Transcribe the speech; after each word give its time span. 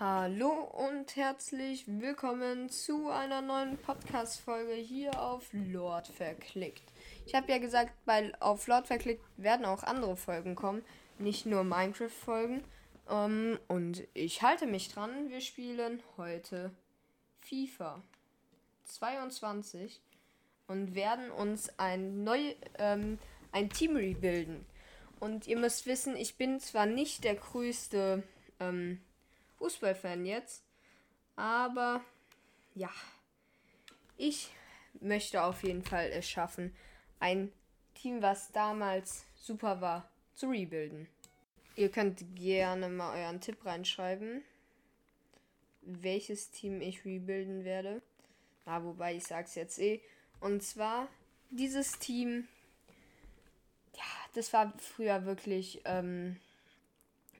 Hallo 0.00 0.52
und 0.52 1.16
herzlich 1.16 1.84
willkommen 1.88 2.68
zu 2.68 3.08
einer 3.08 3.42
neuen 3.42 3.76
Podcast-Folge 3.78 4.74
hier 4.74 5.20
auf 5.20 5.48
Lord 5.50 6.06
Verklickt. 6.06 6.84
Ich 7.26 7.34
habe 7.34 7.50
ja 7.50 7.58
gesagt, 7.58 7.90
bei, 8.04 8.32
auf 8.38 8.68
Lord 8.68 8.86
Verklickt 8.86 9.24
werden 9.36 9.66
auch 9.66 9.82
andere 9.82 10.16
Folgen 10.16 10.54
kommen, 10.54 10.84
nicht 11.18 11.46
nur 11.46 11.64
Minecraft-Folgen. 11.64 12.62
Ähm, 13.10 13.58
und 13.66 14.06
ich 14.14 14.42
halte 14.42 14.68
mich 14.68 14.88
dran, 14.88 15.30
wir 15.30 15.40
spielen 15.40 16.00
heute 16.16 16.70
FIFA 17.40 18.00
22 18.84 20.00
und 20.68 20.94
werden 20.94 21.32
uns 21.32 21.76
ein, 21.76 22.22
neu, 22.22 22.54
ähm, 22.78 23.18
ein 23.50 23.68
Team 23.68 23.96
rebuilden. 23.96 24.64
Und 25.18 25.48
ihr 25.48 25.58
müsst 25.58 25.86
wissen, 25.86 26.14
ich 26.14 26.36
bin 26.36 26.60
zwar 26.60 26.86
nicht 26.86 27.24
der 27.24 27.34
größte 27.34 28.22
ähm, 28.60 29.00
Fußballfan 29.58 30.24
jetzt. 30.24 30.64
Aber 31.36 32.04
ja, 32.74 32.90
ich 34.16 34.50
möchte 35.00 35.42
auf 35.42 35.62
jeden 35.62 35.82
Fall 35.82 36.10
es 36.12 36.28
schaffen, 36.28 36.74
ein 37.20 37.52
Team, 37.94 38.22
was 38.22 38.52
damals 38.52 39.24
super 39.34 39.80
war, 39.80 40.08
zu 40.34 40.48
rebuilden. 40.48 41.08
Ihr 41.76 41.90
könnt 41.90 42.24
gerne 42.34 42.88
mal 42.88 43.16
euren 43.16 43.40
Tipp 43.40 43.64
reinschreiben, 43.64 44.42
welches 45.82 46.50
Team 46.50 46.80
ich 46.80 47.04
rebuilden 47.04 47.64
werde. 47.64 48.02
Na, 48.66 48.82
wobei 48.84 49.14
ich 49.14 49.24
sag's 49.24 49.54
jetzt 49.54 49.78
eh. 49.78 50.00
Und 50.40 50.62
zwar 50.62 51.08
dieses 51.50 51.98
Team, 51.98 52.48
ja, 53.96 54.04
das 54.34 54.52
war 54.52 54.72
früher 54.78 55.24
wirklich 55.24 55.80
ähm, 55.84 56.36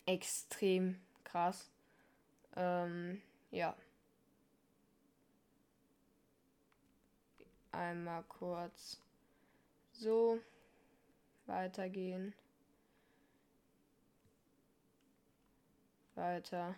extrem 0.06 1.00
krass. 1.24 1.68
Ähm, 2.58 3.22
ja. 3.52 3.76
Einmal 7.70 8.24
kurz 8.24 9.00
so 9.92 10.40
weitergehen. 11.46 12.34
Weiter. 16.16 16.74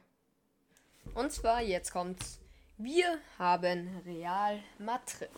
Und 1.15 1.33
zwar, 1.33 1.63
jetzt 1.63 1.93
kommt's. 1.93 2.41
Wir 2.77 3.19
haben 3.39 4.03
Real 4.05 4.63
Madrid. 4.79 5.31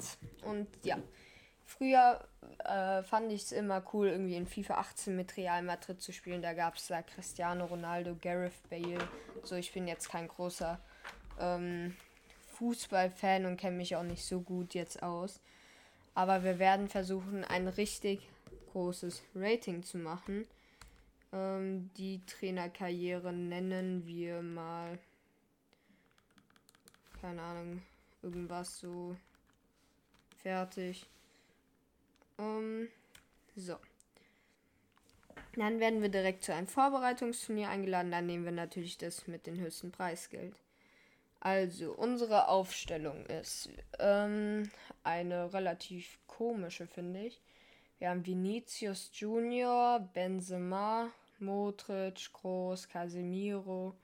Und 0.43 0.69
ja, 0.85 0.99
früher 1.65 2.27
äh, 2.65 3.03
fand 3.03 3.33
ich 3.33 3.43
es 3.43 3.53
immer 3.53 3.83
cool, 3.93 4.09
irgendwie 4.09 4.37
in 4.37 4.47
FIFA 4.47 4.75
18 4.75 5.17
mit 5.17 5.37
Real 5.37 5.63
Madrid 5.63 6.01
zu 6.01 6.13
spielen. 6.13 6.43
Da 6.43 6.53
gab 6.53 6.77
es 6.77 6.87
da 6.87 7.03
Cristiano 7.03 7.67
Ronaldo, 7.67 8.17
Gareth 8.21 8.69
Bale. 8.71 8.99
So, 9.43 9.57
ich 9.57 9.73
bin 9.73 9.89
jetzt 9.89 10.09
kein 10.09 10.29
großer 10.29 10.79
ähm, 11.41 11.97
Fußballfan 12.55 13.47
und 13.47 13.57
kenne 13.57 13.77
mich 13.77 13.97
auch 13.97 14.03
nicht 14.03 14.25
so 14.25 14.41
gut 14.41 14.75
jetzt 14.75 15.03
aus. 15.03 15.41
Aber 16.15 16.45
wir 16.45 16.59
werden 16.59 16.89
versuchen, 16.89 17.45
ein 17.45 17.69
richtig 17.69 18.29
großes 18.73 19.23
Rating 19.35 19.83
zu 19.83 19.99
machen. 19.99 20.47
Ähm, 21.33 21.91
die 21.97 22.21
Trainerkarriere 22.27 23.33
nennen 23.33 24.07
wir 24.07 24.43
mal. 24.43 24.99
Keine 27.21 27.41
Ahnung, 27.41 27.83
irgendwas 28.23 28.79
so 28.79 29.17
fertig. 30.43 31.07
Um, 32.43 32.89
so. 33.55 33.77
Dann 35.55 35.81
werden 35.81 36.03
wir 36.03 36.09
direkt 36.09 36.45
zu 36.45 36.55
einem 36.55 36.67
Vorbereitungsturnier 36.67 37.69
eingeladen. 37.69 38.11
Dann 38.11 38.27
nehmen 38.27 38.45
wir 38.45 38.53
natürlich 38.53 38.99
das 38.99 39.27
mit 39.27 39.47
dem 39.47 39.59
höchsten 39.59 39.93
Preisgeld. 39.93 40.55
Also, 41.41 41.93
unsere 41.93 42.49
Aufstellung 42.49 43.27
ist 43.27 43.69
ähm, 43.99 44.71
eine 45.03 45.53
relativ 45.53 46.19
komische, 46.27 46.87
finde 46.87 47.27
ich. 47.27 47.41
Wir 47.99 48.11
haben 48.11 48.25
Vinicius 48.25 49.11
Junior, 49.13 50.01
Benzema, 50.01 51.11
Modric, 51.39 52.33
Groß, 52.33 52.89
Casemiro. 52.89 53.95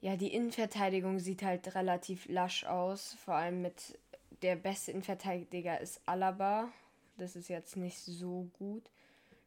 Ja, 0.00 0.16
die 0.16 0.32
Innenverteidigung 0.32 1.18
sieht 1.18 1.42
halt 1.42 1.74
relativ 1.74 2.26
lasch 2.28 2.64
aus. 2.64 3.14
Vor 3.24 3.34
allem 3.34 3.62
mit 3.62 3.98
der 4.42 4.56
beste 4.56 4.92
Innenverteidiger 4.92 5.80
ist 5.80 6.00
Alaba. 6.06 6.72
Das 7.18 7.34
ist 7.34 7.48
jetzt 7.48 7.76
nicht 7.76 7.98
so 7.98 8.48
gut. 8.58 8.88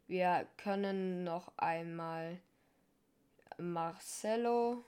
Wir 0.07 0.45
können 0.57 1.23
noch 1.23 1.53
einmal 1.57 2.37
Marcelo, 3.57 4.83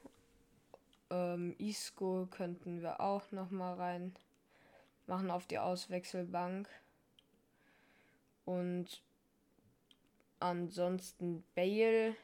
ähm, 1.09 1.55
Isco 1.59 2.27
könnten 2.29 2.81
wir 2.81 2.99
auch 2.99 3.31
noch 3.31 3.49
mal 3.51 3.75
rein 3.75 4.13
machen 5.07 5.31
auf 5.31 5.47
die 5.47 5.59
Auswechselbank. 5.59 6.67
Und 8.43 9.01
ansonsten 10.39 11.45
Bale. 11.55 12.17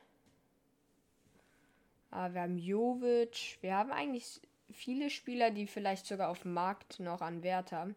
Ah, 2.12 2.34
wir 2.34 2.42
haben 2.42 2.58
Jovic. 2.58 3.59
Wir 3.62 3.78
haben 3.78 3.94
eigentlich 3.94 4.42
viele 4.72 5.09
Spieler, 5.09 5.52
die 5.52 5.68
vielleicht 5.68 6.06
sogar 6.06 6.30
auf 6.30 6.42
dem 6.42 6.52
Markt 6.53 7.00
noch 7.00 7.22
an 7.22 7.44
Wert 7.44 7.72
haben. 7.72 7.96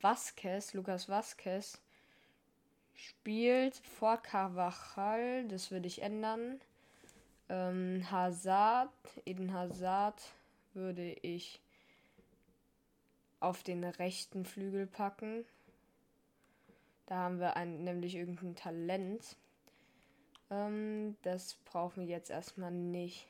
Vasquez, 0.00 0.74
Lukas 0.74 1.08
Vasquez 1.08 1.80
spielt 2.94 3.76
vor 3.76 4.16
Carvajal, 4.18 5.46
das 5.48 5.70
würde 5.70 5.86
ich 5.86 6.02
ändern. 6.02 6.60
Ähm, 7.48 8.10
Hazard, 8.10 8.90
Eden 9.26 9.52
Hazard 9.52 10.22
würde 10.74 11.12
ich 11.22 11.60
auf 13.40 13.62
den 13.62 13.84
rechten 13.84 14.44
Flügel 14.44 14.86
packen. 14.86 15.44
Da 17.06 17.16
haben 17.16 17.40
wir 17.40 17.56
ein, 17.56 17.84
nämlich 17.84 18.14
irgendein 18.14 18.54
Talent. 18.54 19.36
Ähm, 20.50 21.16
das 21.22 21.54
brauchen 21.64 22.06
wir 22.06 22.14
jetzt 22.14 22.30
erstmal 22.30 22.70
nicht. 22.70 23.26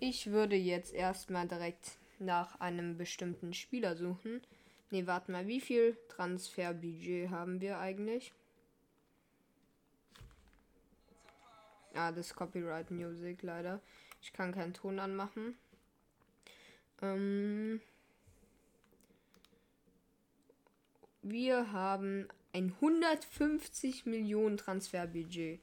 Ich 0.00 0.28
würde 0.28 0.56
jetzt 0.56 0.94
erstmal 0.94 1.46
direkt 1.46 1.98
nach 2.18 2.60
einem 2.60 2.96
bestimmten 2.96 3.52
Spieler 3.52 3.96
suchen. 3.96 4.40
Ne, 4.90 5.06
warte 5.06 5.30
mal, 5.30 5.46
wie 5.46 5.60
viel 5.60 5.98
Transferbudget 6.08 7.30
haben 7.30 7.60
wir 7.60 7.78
eigentlich? 7.78 8.32
Ah, 11.94 12.12
das 12.12 12.34
Copyright 12.34 12.90
Music 12.90 13.42
leider. 13.42 13.80
Ich 14.22 14.32
kann 14.32 14.52
keinen 14.52 14.72
Ton 14.72 14.98
anmachen. 14.98 15.58
Ähm 17.02 17.80
wir 21.22 21.72
haben 21.72 22.28
ein 22.52 22.72
150 22.80 24.06
Millionen 24.06 24.56
Transferbudget. 24.56 25.60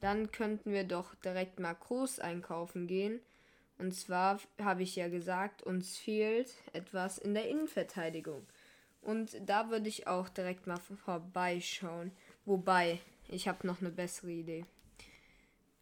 Dann 0.00 0.32
könnten 0.32 0.72
wir 0.72 0.84
doch 0.84 1.14
direkt 1.16 1.60
mal 1.60 1.74
groß 1.74 2.20
einkaufen 2.20 2.86
gehen. 2.86 3.20
Und 3.78 3.94
zwar 3.94 4.38
habe 4.60 4.82
ich 4.82 4.96
ja 4.96 5.08
gesagt, 5.08 5.62
uns 5.62 5.96
fehlt 5.98 6.54
etwas 6.72 7.18
in 7.18 7.34
der 7.34 7.48
Innenverteidigung. 7.48 8.46
Und 9.04 9.36
da 9.46 9.68
würde 9.68 9.88
ich 9.88 10.06
auch 10.06 10.30
direkt 10.30 10.66
mal 10.66 10.78
vorbeischauen. 10.78 12.10
Wobei, 12.46 13.00
ich 13.28 13.48
habe 13.48 13.66
noch 13.66 13.80
eine 13.80 13.90
bessere 13.90 14.30
Idee. 14.30 14.64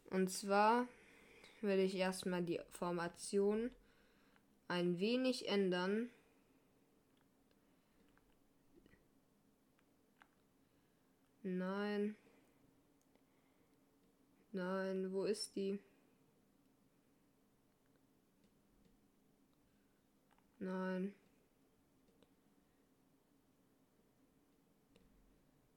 Und 0.09 0.29
zwar 0.29 0.87
werde 1.61 1.83
ich 1.83 1.95
erstmal 1.95 2.43
die 2.43 2.59
Formation 2.69 3.71
ein 4.67 4.99
wenig 4.99 5.47
ändern. 5.47 6.09
Nein. 11.43 12.15
Nein, 14.51 15.13
wo 15.13 15.23
ist 15.23 15.55
die? 15.55 15.79
Nein. 20.59 21.13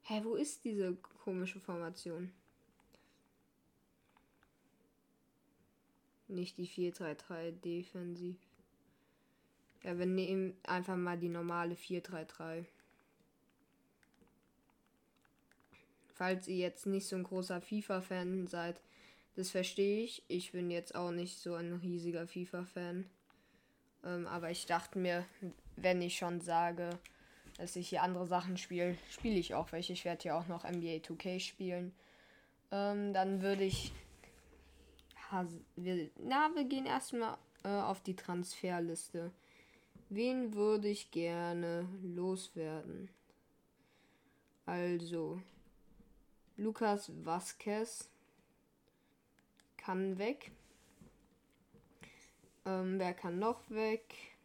Hä, 0.09 0.21
wo 0.23 0.37
ist 0.37 0.65
diese 0.65 0.95
komische 1.25 1.59
Formation? 1.59 2.31
Nicht 6.29 6.59
die 6.59 6.69
4-3-3 6.69 7.51
defensiv. 7.51 8.37
Ja, 9.83 9.99
wir 9.99 10.07
nehmen 10.07 10.57
einfach 10.63 10.95
mal 10.95 11.19
die 11.19 11.29
normale 11.29 11.75
4-3-3. 11.75 12.67
Falls 16.15 16.47
ihr 16.47 16.57
jetzt 16.57 16.87
nicht 16.87 17.09
so 17.09 17.17
ein 17.17 17.25
großer 17.25 17.61
FIFA-Fan 17.61 18.47
seid, 18.47 18.81
das 19.35 19.51
verstehe 19.51 20.05
ich. 20.05 20.23
Ich 20.29 20.53
bin 20.53 20.71
jetzt 20.71 20.95
auch 20.95 21.11
nicht 21.11 21.37
so 21.41 21.55
ein 21.55 21.73
riesiger 21.73 22.29
FIFA-Fan. 22.29 23.11
Ähm, 24.05 24.27
aber 24.29 24.53
ich 24.53 24.67
dachte 24.67 25.01
mir, 25.01 25.27
wenn 25.75 26.01
ich 26.01 26.17
schon 26.17 26.41
sage, 26.41 26.91
dass 27.59 27.77
ich 27.77 27.89
hier 27.89 28.03
andere 28.03 28.27
Sachen 28.27 28.57
spiele, 28.57 28.97
spiele 29.11 29.39
ich 29.39 29.55
auch 29.55 29.73
welche. 29.73 29.93
Ich 29.93 30.05
werde 30.05 30.23
hier 30.23 30.37
auch 30.37 30.47
noch 30.47 30.65
NBA 30.65 30.99
2K 30.99 31.41
spielen. 31.41 31.93
Ähm, 32.71 33.13
dann 33.13 33.43
würde 33.43 33.65
ich 33.65 33.93
na, 35.31 36.55
wir 36.55 36.65
gehen 36.65 36.87
erstmal 36.87 37.37
äh, 37.65 37.69
auf 37.69 38.01
die 38.01 38.17
Transferliste. 38.17 39.33
Wen 40.09 40.55
würde 40.55 40.89
ich 40.89 41.11
gerne 41.11 41.89
loswerden? 42.03 43.09
Also, 44.67 45.41
Lukas 46.57 47.11
Vasquez 47.25 48.09
kann 49.77 50.19
weg. 50.19 50.53
Ähm, 52.65 52.99
wer 52.99 53.15
kann 53.15 53.39
noch 53.39 53.69
weg? 53.69 54.36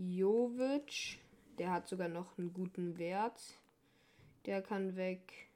Jovic, 0.00 1.18
der 1.58 1.72
hat 1.72 1.88
sogar 1.88 2.08
noch 2.08 2.38
einen 2.38 2.52
guten 2.52 2.98
Wert. 2.98 3.58
Der 4.46 4.62
kann 4.62 4.94
weg. 4.94 5.48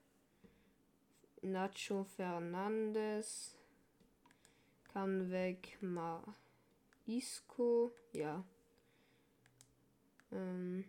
Nacho 1.43 2.03
Fernandes 2.03 3.57
kann 4.93 5.31
weg. 5.31 5.79
Ma 5.81 6.25
Isco, 7.07 7.93
ja. 8.13 8.45
Ähm, 10.33 10.87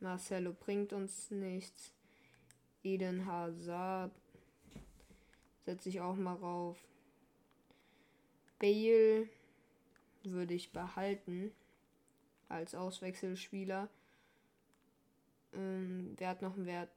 Marcelo 0.00 0.52
bringt 0.52 0.92
uns 0.92 1.30
nichts. 1.30 1.94
Eden 2.82 3.24
Hazard 3.24 4.12
setze 5.64 5.88
ich 5.88 6.02
auch 6.02 6.16
mal 6.16 6.36
rauf. 6.36 6.76
Bale 8.58 9.30
würde 10.24 10.52
ich 10.52 10.72
behalten 10.72 11.54
als 12.48 12.74
Auswechselspieler. 12.74 13.88
Ähm, 15.52 16.14
wer 16.16 16.28
hat 16.28 16.42
noch 16.42 16.56
einen 16.56 16.66
Wert? 16.66 16.90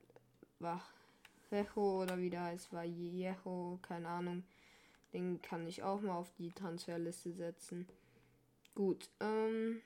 Wachejo 0.59 2.03
oder 2.03 2.17
wie 2.17 2.29
der 2.29 2.43
heißt, 2.43 2.73
Vallejo, 2.73 3.79
keine 3.81 4.09
Ahnung. 4.09 4.43
Den 5.13 5.41
kann 5.41 5.67
ich 5.67 5.83
auch 5.83 6.01
mal 6.01 6.15
auf 6.15 6.31
die 6.37 6.51
Transferliste 6.51 7.31
setzen. 7.33 7.87
Gut, 8.75 9.09
ähm. 9.19 9.81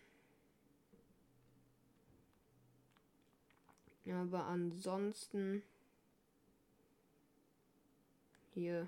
Aber 4.06 4.46
ansonsten. 4.46 5.64
Hier. 8.54 8.88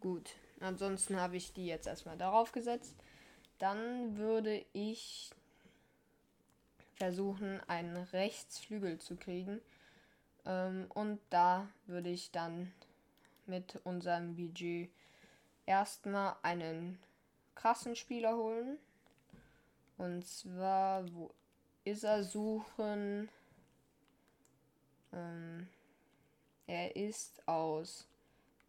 Gut, 0.00 0.34
ansonsten 0.60 1.16
habe 1.16 1.36
ich 1.36 1.52
die 1.52 1.66
jetzt 1.66 1.86
erstmal 1.86 2.16
darauf 2.16 2.52
gesetzt. 2.52 2.94
Dann 3.58 4.16
würde 4.16 4.64
ich 4.72 5.30
versuchen, 6.94 7.60
einen 7.66 7.96
Rechtsflügel 7.96 8.98
zu 8.98 9.16
kriegen. 9.16 9.60
Ähm, 10.44 10.86
und 10.94 11.18
da 11.30 11.68
würde 11.86 12.10
ich 12.10 12.30
dann 12.30 12.72
mit 13.46 13.80
unserem 13.84 14.36
Budget 14.36 14.90
erstmal 15.66 16.36
einen 16.42 16.98
krassen 17.54 17.96
Spieler 17.96 18.36
holen. 18.36 18.78
Und 19.96 20.26
zwar, 20.26 21.10
wo 21.12 21.30
ist 21.84 22.04
er 22.04 22.22
suchen? 22.22 23.28
Ähm, 25.12 25.68
er 26.66 26.96
ist 26.96 27.46
aus 27.48 28.06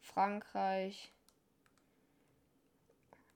Frankreich 0.01 1.11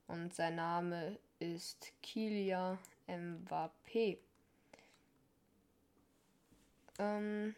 und 0.07 0.34
sein 0.34 0.56
Name 0.56 1.18
ist 1.40 1.92
Kylian 2.02 2.78
Mbappé. 3.07 4.18
Ähm 7.00 7.56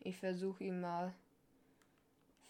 ich 0.00 0.16
versuche 0.16 0.64
ihn 0.64 0.80
mal 0.80 1.12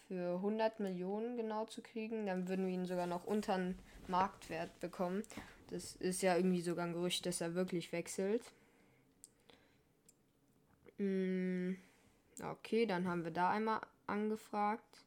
für 0.07 0.35
100 0.35 0.79
Millionen 0.79 1.37
genau 1.37 1.65
zu 1.65 1.81
kriegen. 1.81 2.25
Dann 2.25 2.47
würden 2.47 2.65
wir 2.65 2.73
ihn 2.73 2.85
sogar 2.85 3.07
noch 3.07 3.25
unter 3.25 3.57
den 3.57 3.77
Marktwert 4.07 4.79
bekommen. 4.79 5.23
Das 5.69 5.95
ist 5.97 6.21
ja 6.21 6.35
irgendwie 6.35 6.61
sogar 6.61 6.85
ein 6.85 6.93
Gerücht, 6.93 7.25
dass 7.25 7.41
er 7.41 7.53
wirklich 7.53 7.91
wechselt. 7.91 8.43
Mm, 10.97 11.73
okay, 12.43 12.85
dann 12.85 13.07
haben 13.07 13.23
wir 13.23 13.31
da 13.31 13.51
einmal 13.51 13.81
angefragt. 14.07 15.03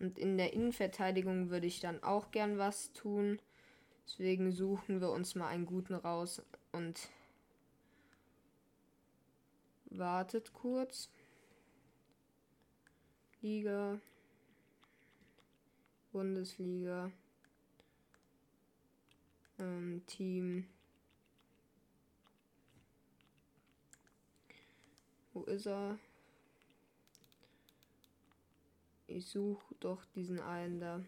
Und 0.00 0.18
in 0.18 0.36
der 0.36 0.52
Innenverteidigung 0.52 1.50
würde 1.50 1.66
ich 1.66 1.80
dann 1.80 2.02
auch 2.02 2.30
gern 2.30 2.58
was 2.58 2.92
tun. 2.92 3.40
Deswegen 4.06 4.52
suchen 4.52 5.00
wir 5.00 5.10
uns 5.10 5.34
mal 5.34 5.48
einen 5.48 5.66
guten 5.66 5.94
raus 5.94 6.42
und 6.72 7.10
wartet 9.90 10.52
kurz. 10.52 11.10
Liga, 13.40 14.00
Bundesliga, 16.12 17.12
ähm, 19.58 20.02
Team. 20.06 20.66
Wo 25.32 25.44
ist 25.44 25.66
er? 25.66 25.98
Ich 29.08 29.26
suche 29.26 29.74
doch 29.80 30.04
diesen 30.14 30.38
einen 30.38 30.80
da. 30.80 31.02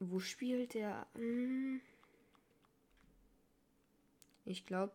Wo 0.00 0.18
spielt 0.18 0.72
der? 0.72 1.06
Hm. 1.14 1.82
Ich 4.46 4.64
glaube, 4.64 4.94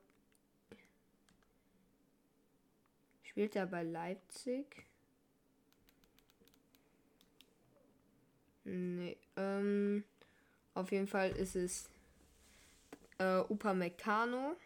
spielt 3.22 3.56
er 3.56 3.68
bei 3.68 3.84
Leipzig. 3.84 4.88
Nee, 8.64 9.18
ähm, 9.36 10.04
auf 10.74 10.92
jeden 10.92 11.08
Fall 11.08 11.30
ist 11.30 11.56
es 11.56 11.90
äh, 13.20 13.42
Upamecano. 13.42 14.58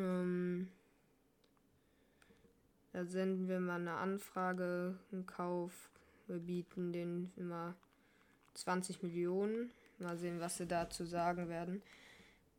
Ähm, 0.00 0.68
da 2.92 3.04
senden 3.04 3.48
wir 3.48 3.60
mal 3.60 3.80
eine 3.80 3.94
Anfrage, 3.94 4.98
einen 5.12 5.26
Kauf. 5.26 5.90
Wir 6.26 6.38
bieten 6.38 6.92
den 6.92 7.32
immer 7.36 7.74
20 8.54 9.02
Millionen. 9.02 9.70
Mal 9.98 10.16
sehen, 10.16 10.40
was 10.40 10.56
sie 10.56 10.66
dazu 10.66 11.04
sagen 11.04 11.48
werden. 11.48 11.82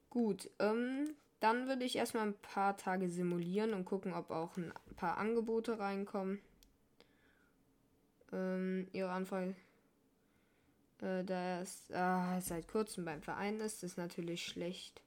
Gut, 0.09 0.49
ähm, 0.59 1.15
dann 1.39 1.67
würde 1.67 1.83
ich 1.83 1.95
erstmal 1.95 2.27
ein 2.27 2.37
paar 2.37 2.77
Tage 2.77 3.09
simulieren 3.09 3.73
und 3.73 3.85
gucken, 3.85 4.13
ob 4.13 4.29
auch 4.29 4.57
ein 4.57 4.71
paar 4.95 5.17
Angebote 5.17 5.79
reinkommen. 5.79 6.39
Ähm, 8.31 8.87
ihre 8.93 9.09
Anfrage, 9.09 9.55
äh, 11.01 11.23
da 11.23 11.33
er 11.33 11.65
ah, 11.93 12.39
seit 12.41 12.67
kurzem 12.67 13.05
beim 13.05 13.21
Verein 13.21 13.59
ist, 13.59 13.83
ist 13.83 13.97
natürlich 13.97 14.45
schlecht. 14.45 15.01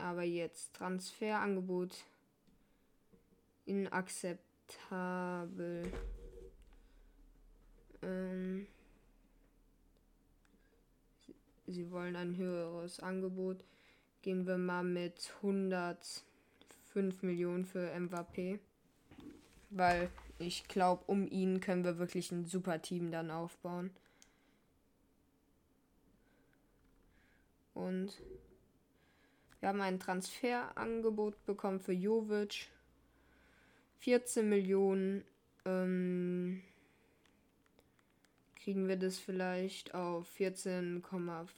Aber 0.00 0.22
jetzt 0.22 0.74
Transferangebot 0.74 2.04
inakzeptabel. 3.66 5.92
Ähm, 8.02 8.66
sie, 11.66 11.90
wollen 11.90 12.16
ein 12.16 12.36
höheres 12.36 13.00
Angebot. 13.00 13.64
Gehen 14.22 14.46
wir 14.46 14.56
mal 14.58 14.84
mit 14.84 15.32
105 15.42 17.22
Millionen 17.22 17.64
für 17.64 17.90
Mbappé. 17.94 18.58
Weil 19.70 20.10
ich 20.38 20.66
glaube, 20.66 21.04
um 21.06 21.28
ihn 21.28 21.60
können 21.60 21.84
wir 21.84 21.98
wirklich 21.98 22.32
ein 22.32 22.46
super 22.46 22.82
Team 22.82 23.12
dann 23.12 23.30
aufbauen. 23.30 23.90
Und 27.74 28.20
wir 29.60 29.68
haben 29.68 29.80
ein 29.82 30.00
Transferangebot 30.00 31.44
bekommen 31.44 31.80
für 31.80 31.92
Jovic. 31.92 32.68
14 33.98 34.48
Millionen. 34.48 35.24
Ähm, 35.66 36.62
kriegen 38.56 38.88
wir 38.88 38.96
das 38.96 39.18
vielleicht 39.18 39.94
auf 39.94 40.26
14,5. 40.38 41.48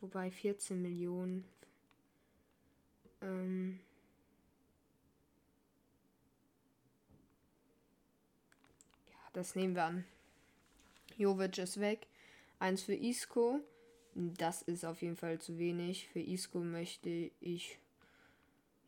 Wobei 0.00 0.30
14 0.30 0.80
Millionen. 0.80 1.44
Ähm, 3.20 3.80
ja, 9.08 9.30
das 9.32 9.56
nehmen 9.56 9.74
wir 9.74 9.84
an. 9.84 10.04
Jovic 11.16 11.58
ist 11.58 11.80
weg. 11.80 12.06
Eins 12.60 12.82
für 12.82 12.94
Isco. 12.94 13.60
Das 14.18 14.62
ist 14.62 14.82
auf 14.86 15.02
jeden 15.02 15.16
Fall 15.16 15.38
zu 15.38 15.58
wenig. 15.58 16.08
Für 16.08 16.20
Isco 16.20 16.60
möchte 16.60 17.30
ich. 17.40 17.78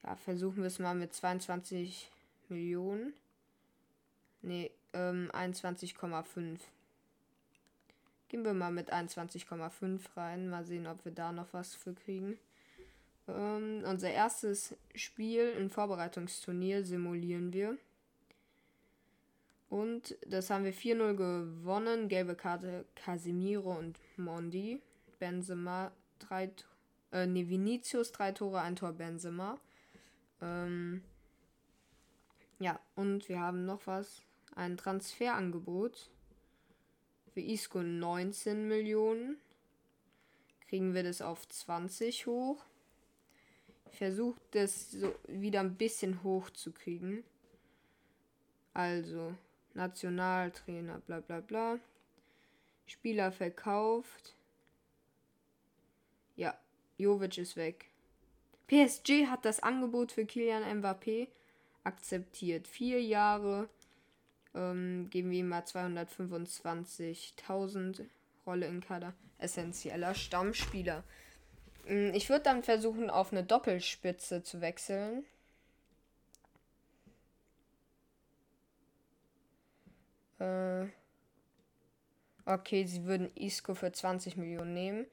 Ja, 0.03 0.17
versuchen 0.17 0.59
wir 0.59 0.69
es 0.69 0.79
mal 0.79 0.95
mit 0.95 1.13
22 1.13 2.11
Millionen. 2.49 3.13
Nee, 4.41 4.71
ähm, 4.95 5.31
21,5. 5.35 6.61
Gehen 8.29 8.43
wir 8.43 8.55
mal 8.55 8.73
mit 8.73 8.91
21,5 8.91 10.01
rein. 10.17 10.49
Mal 10.49 10.65
sehen, 10.65 10.87
ob 10.87 11.05
wir 11.05 11.13
da 11.13 11.31
noch 11.31 11.53
was 11.53 11.75
für 11.75 11.93
kriegen. 11.93 12.39
Ähm, 13.27 13.83
unser 13.85 14.11
erstes 14.11 14.77
Spiel 14.95 15.51
im 15.59 15.69
Vorbereitungsturnier 15.69 16.87
simulieren 16.87 17.53
wir. 17.53 17.77
Und 19.69 20.17
das 20.27 20.49
haben 20.49 20.65
wir 20.65 20.73
4-0 20.73 21.15
gewonnen. 21.17 22.09
Gelbe 22.09 22.35
Karte 22.35 22.87
Casemiro 22.95 23.77
und 23.77 24.01
Mondi. 24.17 24.81
Benzema 25.19 25.93
drei 26.19 26.51
äh, 27.13 27.27
nee, 27.27 27.49
Vinicius 27.49 28.13
drei 28.13 28.33
Tore, 28.33 28.61
ein 28.61 28.77
Tor 28.77 28.93
Benzema. 28.93 29.59
Ähm, 30.41 31.03
ja, 32.59 32.79
und 32.95 33.29
wir 33.29 33.41
haben 33.41 33.65
noch 33.65 33.87
was. 33.87 34.23
Ein 34.55 34.77
Transferangebot. 34.77 36.11
Für 37.33 37.41
Isco 37.41 37.83
19 37.83 38.69
Millionen. 38.69 39.39
Kriegen 40.69 40.95
wir 40.95 41.03
das 41.03 41.23
auf 41.23 41.49
20 41.49 42.27
hoch. 42.27 42.63
Ich 43.91 43.99
versuche 43.99 44.41
das 44.51 44.91
so 44.91 45.15
wieder 45.27 45.61
ein 45.61 45.77
bisschen 45.77 46.23
hoch 46.23 46.51
zu 46.51 46.73
kriegen. 46.73 47.25
Also, 48.75 49.35
Nationaltrainer, 49.75 50.99
bla 51.01 51.21
bla 51.21 51.41
bla. 51.41 51.79
Spieler 52.87 53.33
verkauft. 53.33 54.35
Jovic 56.99 57.39
ist 57.39 57.57
weg. 57.57 57.87
PSG 58.67 59.29
hat 59.29 59.45
das 59.45 59.63
Angebot 59.63 60.11
für 60.13 60.27
Kilian 60.27 60.83
Mbappé 60.83 61.29
akzeptiert. 61.85 62.69
Vier 62.69 63.03
Jahre 63.03 63.69
ähm, 64.55 65.09
geben 65.11 65.31
wir 65.31 65.39
ihm 65.39 65.49
mal 65.49 65.63
225.000 65.63 68.05
Rolle 68.47 68.67
in 68.67 68.81
Kader. 68.81 69.15
Essentieller 69.39 70.15
Stammspieler. 70.15 71.03
Mm, 71.87 72.11
ich 72.13 72.29
würde 72.29 72.45
dann 72.45 72.63
versuchen, 72.63 73.09
auf 73.09 73.33
eine 73.33 73.45
Doppelspitze 73.45 74.43
zu 74.43 74.61
wechseln. 74.61 75.25
Äh, 80.39 80.89
okay, 82.45 82.85
sie 82.85 83.05
würden 83.05 83.31
Isco 83.35 83.75
für 83.75 83.93
20 83.93 84.37
Millionen 84.37 84.75
nehmen. 84.75 85.07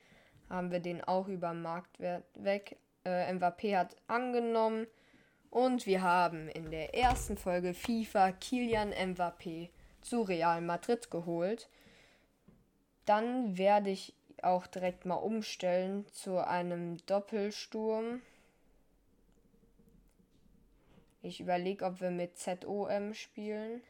Haben 0.50 0.72
wir 0.72 0.80
den 0.80 1.04
auch 1.04 1.28
über 1.28 1.54
Marktwert 1.54 2.24
weg. 2.36 2.78
Äh, 3.04 3.32
Mbappé 3.34 3.78
hat 3.78 3.96
angenommen. 4.08 4.88
Und 5.50 5.86
wir 5.86 6.02
haben 6.02 6.50
in 6.50 6.70
der 6.70 6.96
ersten 6.96 7.38
Folge 7.38 7.74
FIFA 7.74 8.34
Kilian 8.34 8.92
Mbappé 8.92 9.70
zu 10.02 10.22
Real 10.22 10.62
Madrid 10.62 11.10
geholt. 11.10 11.70
Dann 13.06 13.58
werde 13.58 13.90
ich 13.90 14.14
auch 14.42 14.68
direkt 14.68 15.06
mal 15.06 15.16
umstellen 15.16 16.06
zu 16.12 16.46
einem 16.46 16.98
Doppelsturm. 17.06 18.22
Ich 21.22 21.40
überlege, 21.40 21.86
ob 21.86 22.02
wir 22.02 22.12
mit 22.12 22.38
ZOM 22.38 23.14
spielen. 23.14 23.82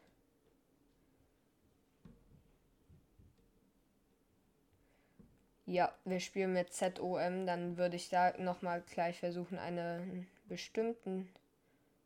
Ja, 5.67 5.91
wir 6.05 6.19
spielen 6.19 6.53
mit 6.53 6.73
ZOM. 6.73 7.47
Dann 7.47 7.77
würde 7.77 7.95
ich 7.95 8.09
da 8.09 8.37
nochmal 8.37 8.81
gleich 8.81 9.19
versuchen, 9.19 9.57
einen 9.57 10.27
bestimmten 10.47 11.27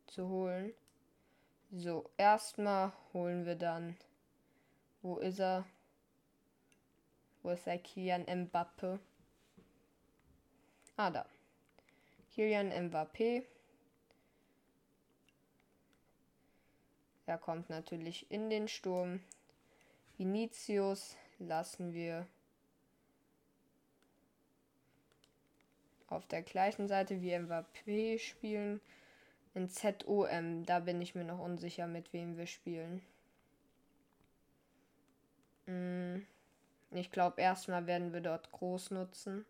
zu 0.06 0.28
holen. 0.28 0.72
So, 1.70 2.08
erstmal 2.16 2.92
holen 3.12 3.44
wir 3.44 3.56
dann. 3.56 3.96
Wo 5.02 5.18
ist 5.18 5.40
er? 5.40 5.66
Wo 7.42 7.50
ist 7.50 7.66
der 7.66 7.78
Kilian 7.78 8.24
Mbappe? 8.24 8.98
Ah, 10.96 11.10
da. 11.10 11.26
Kilian 12.34 12.72
Mbappé. 12.72 13.44
Er 17.26 17.38
kommt 17.38 17.70
natürlich 17.70 18.30
in 18.30 18.50
den 18.50 18.68
Sturm. 18.68 19.20
Vinicius 20.18 21.16
lassen 21.38 21.92
wir 21.92 22.26
auf 26.10 26.26
der 26.26 26.42
gleichen 26.42 26.88
Seite 26.88 27.22
wie 27.22 27.34
Mbappé 27.34 28.18
spielen. 28.18 28.80
In 29.54 29.68
ZOM, 29.68 30.64
da 30.66 30.80
bin 30.80 31.00
ich 31.00 31.14
mir 31.14 31.24
noch 31.24 31.38
unsicher, 31.38 31.86
mit 31.86 32.12
wem 32.12 32.36
wir 32.36 32.46
spielen. 32.46 33.00
Hm. 35.66 36.26
Ich 36.92 37.10
glaube, 37.10 37.40
erstmal 37.40 37.86
werden 37.86 38.12
wir 38.12 38.20
dort 38.20 38.50
groß 38.52 38.90
nutzen. 38.90 39.46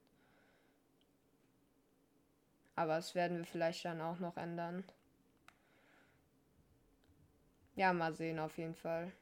Aber 2.77 2.97
das 2.97 3.15
werden 3.15 3.39
wir 3.39 3.45
vielleicht 3.45 3.85
dann 3.85 4.01
auch 4.01 4.19
noch 4.19 4.37
ändern. 4.37 4.85
Ja, 7.77 7.93
mal 7.93 8.15
sehen 8.15 8.39
auf 8.39 8.59
jeden 8.59 8.75
Fall. 8.75 9.13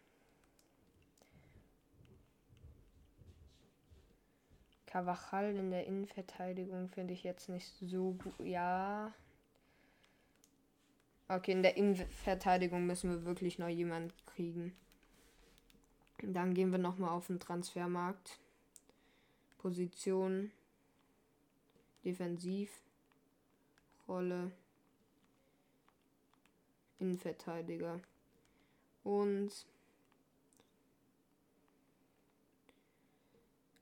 Cavachal 4.88 5.54
in 5.54 5.70
der 5.70 5.86
Innenverteidigung 5.86 6.88
finde 6.88 7.12
ich 7.12 7.22
jetzt 7.22 7.50
nicht 7.50 7.70
so 7.78 8.12
gut. 8.12 8.32
Ja. 8.40 9.12
Okay, 11.28 11.52
in 11.52 11.62
der 11.62 11.76
Innenverteidigung 11.76 12.86
müssen 12.86 13.10
wir 13.10 13.24
wirklich 13.26 13.58
noch 13.58 13.68
jemanden 13.68 14.14
kriegen. 14.24 14.74
Dann 16.22 16.54
gehen 16.54 16.72
wir 16.72 16.78
nochmal 16.78 17.10
auf 17.10 17.26
den 17.26 17.38
Transfermarkt. 17.38 18.38
Position. 19.58 20.50
Defensiv. 22.02 22.70
Rolle. 24.08 24.50
Innenverteidiger. 26.98 28.00
Und 29.04 29.52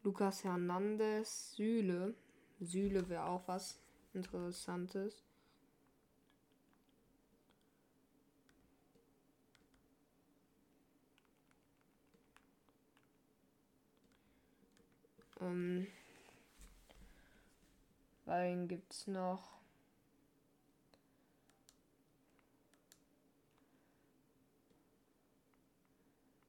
Lukas 0.06 0.44
Hernandez, 0.44 1.56
Süle. 1.56 2.14
Süle 2.60 3.08
wäre 3.08 3.24
auch 3.24 3.42
was 3.48 3.80
Interessantes. 4.14 5.24
Ähm, 15.40 15.88
Wen 18.26 18.68
gibt's 18.68 19.08
noch? 19.08 19.58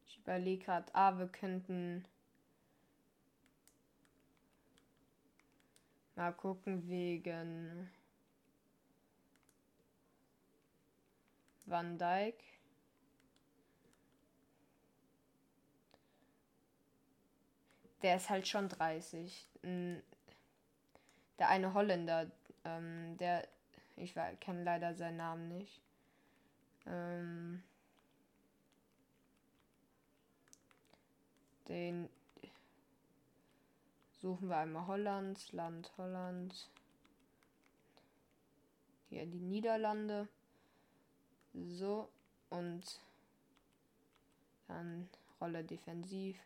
Ich 0.06 0.20
überlege 0.20 0.64
gerade, 0.66 0.94
ah, 0.94 1.18
wir 1.18 1.28
könnten 1.28 2.06
mal 6.18 6.34
gucken 6.34 6.88
wegen 6.90 7.90
Van 11.66 11.98
Dyke. 11.98 12.44
der 18.02 18.18
ist 18.18 18.30
halt 18.30 18.48
schon 18.48 18.70
30. 18.70 19.48
Der 21.40 21.50
eine 21.50 21.74
Holländer, 21.74 22.32
ähm, 22.64 23.18
der, 23.18 23.48
ich 23.96 24.14
kenne 24.40 24.64
leider 24.64 24.96
seinen 24.96 25.18
Namen 25.18 25.48
nicht. 25.50 25.82
Ähm, 26.86 27.64
den 31.68 32.10
suchen 34.28 34.50
wir 34.50 34.58
einmal 34.58 34.88
Holland, 34.88 35.54
Land 35.54 35.90
Holland. 35.98 36.70
Hier 39.08 39.26
die 39.26 39.40
Niederlande. 39.40 40.28
So, 41.54 42.10
und 42.50 42.84
dann 44.68 45.08
Rolle 45.40 45.64
defensiv. 45.64 46.38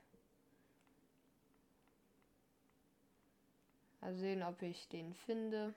Mal 4.00 4.14
sehen, 4.14 4.44
ob 4.44 4.62
ich 4.62 4.88
den 4.88 5.16
finde. 5.16 5.74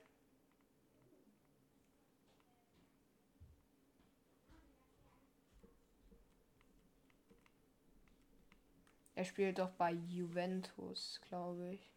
Er 9.15 9.25
spielt 9.25 9.59
doch 9.59 9.71
bei 9.71 9.93
Juventus, 9.93 11.19
glaube 11.31 11.71
ich. 11.71 11.94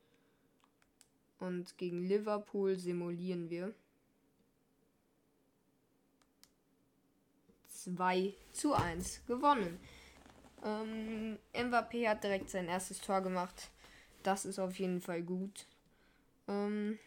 Und 1.40 1.76
gegen 1.76 2.07
Liverpool 2.07 2.76
simulieren 2.76 3.50
wir. 3.50 3.75
2 7.69 8.33
zu 8.52 8.75
1 8.75 9.26
gewonnen. 9.26 9.81
Ähm, 10.64 11.38
Mbappé 11.52 12.09
hat 12.09 12.23
direkt 12.23 12.49
sein 12.49 12.69
erstes 12.69 13.00
Tor 13.00 13.21
gemacht. 13.23 13.71
Das 14.23 14.45
ist 14.45 14.59
auf 14.59 14.79
jeden 14.79 15.00
Fall 15.00 15.23
gut. 15.23 15.67
Ähm, 16.49 16.99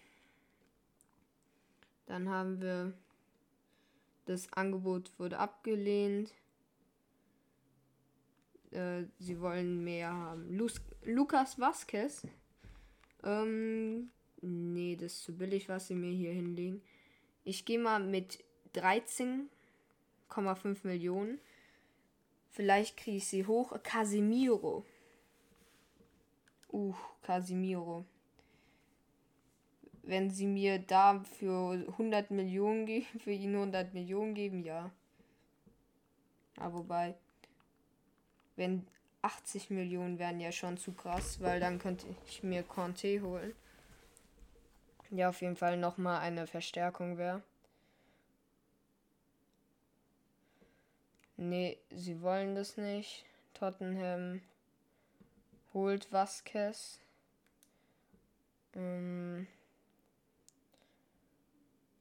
dann 2.05 2.29
haben 2.29 2.61
wir 2.61 2.93
das 4.25 4.51
Angebot 4.53 5.11
wurde 5.17 5.37
abgelehnt. 5.37 6.33
Äh, 8.71 9.03
sie 9.19 9.39
wollen 9.39 9.83
mehr 9.83 10.13
haben. 10.13 10.57
Lus 10.57 10.81
Lukas 11.03 11.59
Vasquez. 11.59 12.27
Ähm, 13.23 14.09
nee, 14.41 14.95
das 14.95 15.13
ist 15.13 15.23
zu 15.23 15.37
billig, 15.37 15.69
was 15.69 15.87
sie 15.87 15.95
mir 15.95 16.11
hier 16.11 16.31
hinlegen. 16.31 16.81
Ich 17.43 17.65
gehe 17.65 17.79
mal 17.79 18.03
mit 18.03 18.43
13,5 18.73 20.77
Millionen. 20.83 21.39
Vielleicht 22.49 22.97
kriege 22.97 23.17
ich 23.17 23.27
sie 23.27 23.45
hoch. 23.45 23.77
Casimiro. 23.83 24.85
Uh, 26.71 26.93
Casimiro. 27.21 28.05
Wenn 30.03 30.29
sie 30.29 30.45
mir 30.45 30.79
da 30.79 31.23
für 31.23 31.85
100 31.93 32.31
Millionen 32.31 32.85
geben, 32.85 33.05
für 33.19 33.31
ihn 33.31 33.55
100 33.55 33.93
Millionen 33.93 34.33
geben, 34.33 34.63
ja. 34.63 34.91
Aber 36.57 36.79
wobei, 36.79 37.15
wenn 38.55 38.85
80 39.21 39.71
Millionen 39.71 40.19
wären 40.19 40.39
ja 40.39 40.51
schon 40.51 40.77
zu 40.77 40.93
krass, 40.93 41.41
weil 41.41 41.59
dann 41.59 41.79
könnte 41.79 42.05
ich 42.27 42.43
mir 42.43 42.61
Conte 42.63 43.21
holen. 43.21 43.53
Ja, 45.09 45.29
auf 45.29 45.41
jeden 45.41 45.55
Fall 45.55 45.77
nochmal 45.77 46.19
eine 46.19 46.45
Verstärkung 46.45 47.17
wäre. 47.17 47.41
Nee, 51.37 51.77
sie 51.89 52.21
wollen 52.21 52.55
das 52.55 52.77
nicht. 52.77 53.25
Tottenham 53.53 54.41
holt 55.75 56.11
Vasquez. 56.11 56.99
Ähm, 58.73 59.45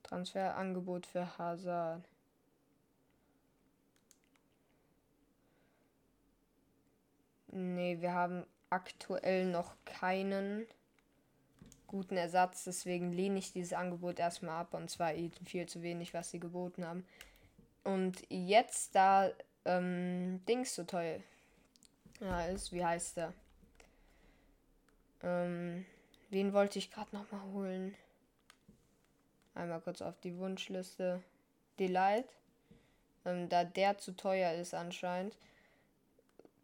Transferangebot 0.05 1.07
für 1.07 1.37
Hazard. 1.37 2.09
Nee, 7.49 8.01
wir 8.01 8.15
haben 8.15 8.47
aktuell 8.71 9.47
noch 9.47 9.77
keinen 9.85 10.67
guten 11.87 12.17
Ersatz, 12.17 12.65
deswegen 12.65 13.13
lehne 13.13 13.39
ich 13.39 13.53
dieses 13.53 13.73
Angebot 13.73 14.19
erstmal 14.19 14.61
ab 14.61 14.75
und 14.75 14.91
zwar 14.91 15.13
viel 15.45 15.67
zu 15.67 15.83
wenig, 15.83 16.15
was 16.15 16.31
sie 16.31 16.41
geboten 16.41 16.85
haben. 16.85 17.07
Und 17.85 18.25
jetzt, 18.29 18.97
da 18.97 19.31
ähm, 19.65 20.45
Dings 20.47 20.75
so 20.75 20.83
toll 20.83 21.23
ja, 22.21 22.47
ist, 22.47 22.73
wie 22.73 22.85
heißt 22.85 23.19
der? 23.19 23.33
Ähm, 25.25 25.85
wen 26.31 26.53
wollte 26.53 26.79
ich 26.79 26.93
gerade 26.93 27.17
nochmal 27.17 27.43
holen? 27.53 27.97
Einmal 29.57 29.81
kurz 29.81 30.03
auf 30.03 30.21
die 30.21 30.37
Wunschliste. 30.39 31.21
Delight. 31.81 32.29
Ähm, 33.25 33.49
da 33.49 33.65
der 33.65 33.99
zu 33.99 34.17
teuer 34.17 34.53
ist 34.53 34.75
anscheinend 34.75 35.37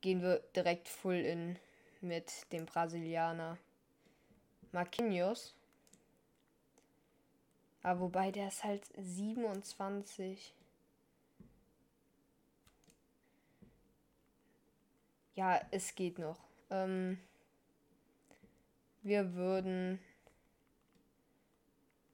gehen 0.00 0.22
wir 0.22 0.38
direkt 0.56 0.88
full 0.88 1.16
in 1.16 1.58
mit 2.00 2.50
dem 2.52 2.66
Brasilianer 2.66 3.58
Marquinhos. 4.72 5.54
Aber 7.82 8.00
wobei 8.00 8.30
der 8.30 8.48
ist 8.48 8.64
halt 8.64 8.82
27. 8.98 10.54
Ja, 15.34 15.60
es 15.70 15.94
geht 15.94 16.18
noch. 16.18 16.38
Ähm, 16.70 17.18
wir 19.02 19.34
würden 19.34 19.98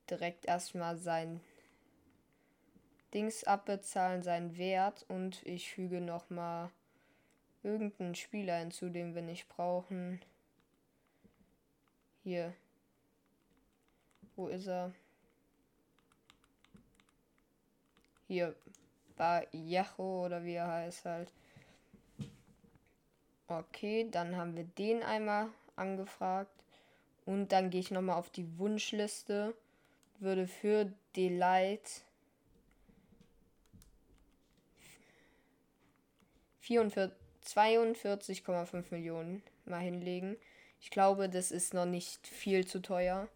direkt 0.09 0.45
erstmal 0.47 0.97
sein 0.97 1.41
Dings 3.13 3.45
abbezahlen, 3.45 4.23
seinen 4.23 4.57
Wert 4.57 5.05
und 5.09 5.45
ich 5.47 5.73
füge 5.73 6.01
nochmal 6.01 6.71
irgendeinen 7.63 8.15
Spieler 8.15 8.59
hinzu, 8.59 8.89
den 8.89 9.15
wir 9.15 9.23
nicht 9.23 9.49
brauchen. 9.49 10.21
Hier. 12.23 12.55
Wo 14.37 14.49
ist 14.49 14.67
er? 14.67 14.93
Hier. 18.29 18.55
Bayacho 19.17 20.27
oder 20.27 20.45
wie 20.45 20.55
er 20.55 20.69
heißt 20.69 21.07
halt. 21.07 21.33
Okay, 23.49 24.09
dann 24.11 24.37
haben 24.37 24.55
wir 24.57 24.65
den 24.65 25.03
einmal 25.03 25.49
angefragt. 25.75 26.66
Und 27.27 27.53
dann 27.53 27.71
gehe 27.71 27.81
ich 27.81 27.91
nochmal 27.91 28.17
auf 28.17 28.31
die 28.31 28.59
Wunschliste. 28.59 29.55
Würde 30.19 30.47
für 30.47 30.91
Delight 31.15 32.03
44 36.61 37.13
42,5 37.47 38.85
Millionen 38.91 39.43
mal 39.65 39.81
hinlegen. 39.81 40.37
Ich 40.81 40.91
glaube, 40.91 41.29
das 41.29 41.53
ist 41.53 41.75
noch 41.75 41.87
nicht 41.87 42.27
viel 42.27 42.67
zu 42.67 42.81
teuer. 42.81 43.29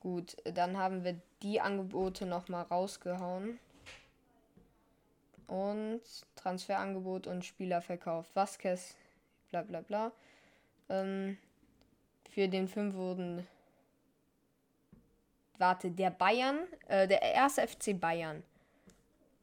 Gut, 0.00 0.36
dann 0.44 0.76
haben 0.76 1.04
wir 1.04 1.20
die 1.42 1.60
Angebote 1.60 2.26
nochmal 2.26 2.64
rausgehauen. 2.64 3.58
Und 5.46 6.02
Transferangebot 6.36 7.26
und 7.26 7.44
Spielerverkauf. 7.44 8.26
Vasquez, 8.34 8.96
bla 9.50 9.62
bla 9.62 9.82
bla. 9.82 10.12
Ähm, 10.88 11.38
für 12.34 12.48
den 12.48 12.66
Film 12.66 12.94
wurden. 12.94 13.46
Warte, 15.58 15.90
der 15.92 16.10
Bayern, 16.10 16.58
äh, 16.88 17.06
der 17.06 17.22
erste 17.22 17.66
FC 17.66 17.98
Bayern 17.98 18.42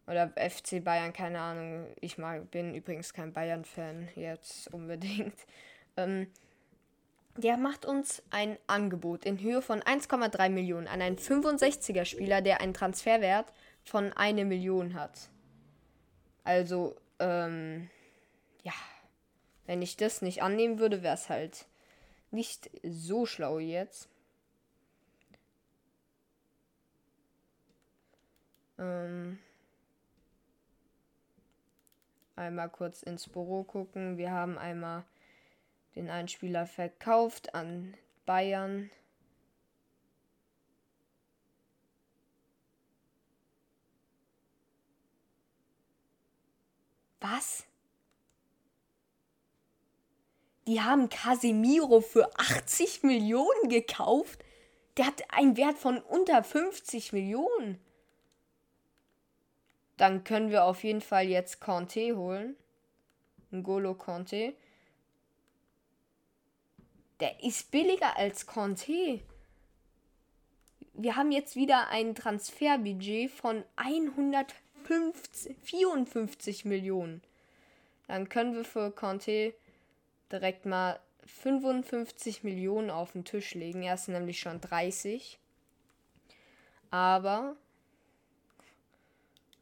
oder 0.07 0.29
FC 0.35 0.83
Bayern, 0.83 1.13
keine 1.13 1.39
Ahnung. 1.39 1.87
Ich 2.01 2.17
mag, 2.17 2.51
bin 2.51 2.75
übrigens 2.75 3.13
kein 3.13 3.31
Bayern-Fan 3.33 4.09
jetzt 4.15 4.71
unbedingt. 4.73 5.35
Ähm, 5.97 6.27
der 7.35 7.57
macht 7.57 7.85
uns 7.85 8.23
ein 8.29 8.57
Angebot 8.65 9.25
in 9.25 9.41
Höhe 9.41 9.61
von 9.61 9.81
1,3 9.81 10.47
Millionen 10.47 10.87
an 10.87 11.01
einen 11.01 11.17
65er 11.17 12.05
Spieler, 12.05 12.41
der 12.41 12.61
einen 12.61 12.73
Transferwert 12.73 13.51
von 13.83 14.13
1 14.13 14.45
Million 14.45 14.93
hat. 14.93 15.27
Also, 16.45 16.95
ähm, 17.19 17.89
ja, 18.63 18.71
wenn 19.65 19.81
ich 19.81 19.97
das 19.97 20.21
nicht 20.21 20.43
annehmen 20.43 20.79
würde, 20.79 21.03
wäre 21.03 21.15
es 21.15 21.27
halt 21.27 21.65
nicht 22.31 22.69
so 22.83 23.25
schlau 23.25 23.59
jetzt. 23.59 24.09
Ähm, 28.77 29.37
einmal 32.35 32.69
kurz 32.69 33.03
ins 33.03 33.27
Büro 33.27 33.63
gucken. 33.63 34.17
Wir 34.17 34.31
haben 34.31 34.57
einmal 34.57 35.03
den 35.95 36.09
Einspieler 36.09 36.65
verkauft 36.65 37.53
an 37.53 37.95
Bayern. 38.25 38.89
Was? 47.19 47.67
Die 50.67 50.81
haben 50.81 51.09
Casemiro 51.09 52.01
für 52.01 52.29
80 52.39 53.03
Millionen 53.03 53.69
gekauft? 53.69 54.43
Der 54.97 55.07
hat 55.07 55.23
einen 55.33 55.57
Wert 55.57 55.77
von 55.77 55.99
unter 55.99 56.43
50 56.43 57.13
Millionen. 57.13 57.79
Dann 59.97 60.23
können 60.23 60.51
wir 60.51 60.63
auf 60.65 60.83
jeden 60.83 61.01
Fall 61.01 61.27
jetzt 61.27 61.59
Conte 61.61 62.15
holen. 62.15 62.55
Ngolo 63.51 63.95
Conte. 63.95 64.53
Der 67.19 67.43
ist 67.43 67.71
billiger 67.71 68.15
als 68.17 68.45
Conte. 68.45 69.19
Wir 70.93 71.15
haben 71.15 71.31
jetzt 71.31 71.55
wieder 71.55 71.87
ein 71.89 72.13
Transferbudget 72.15 73.31
von 73.31 73.63
154 73.75 76.65
Millionen. 76.65 77.21
Dann 78.07 78.27
können 78.27 78.55
wir 78.55 78.65
für 78.65 78.89
Conte 78.91 79.53
direkt 80.31 80.65
mal 80.65 80.99
55 81.25 82.43
Millionen 82.43 82.89
auf 82.89 83.13
den 83.13 83.25
Tisch 83.25 83.53
legen. 83.53 83.83
Er 83.83 83.95
ist 83.95 84.07
nämlich 84.07 84.39
schon 84.39 84.61
30. 84.61 85.39
Aber 86.89 87.55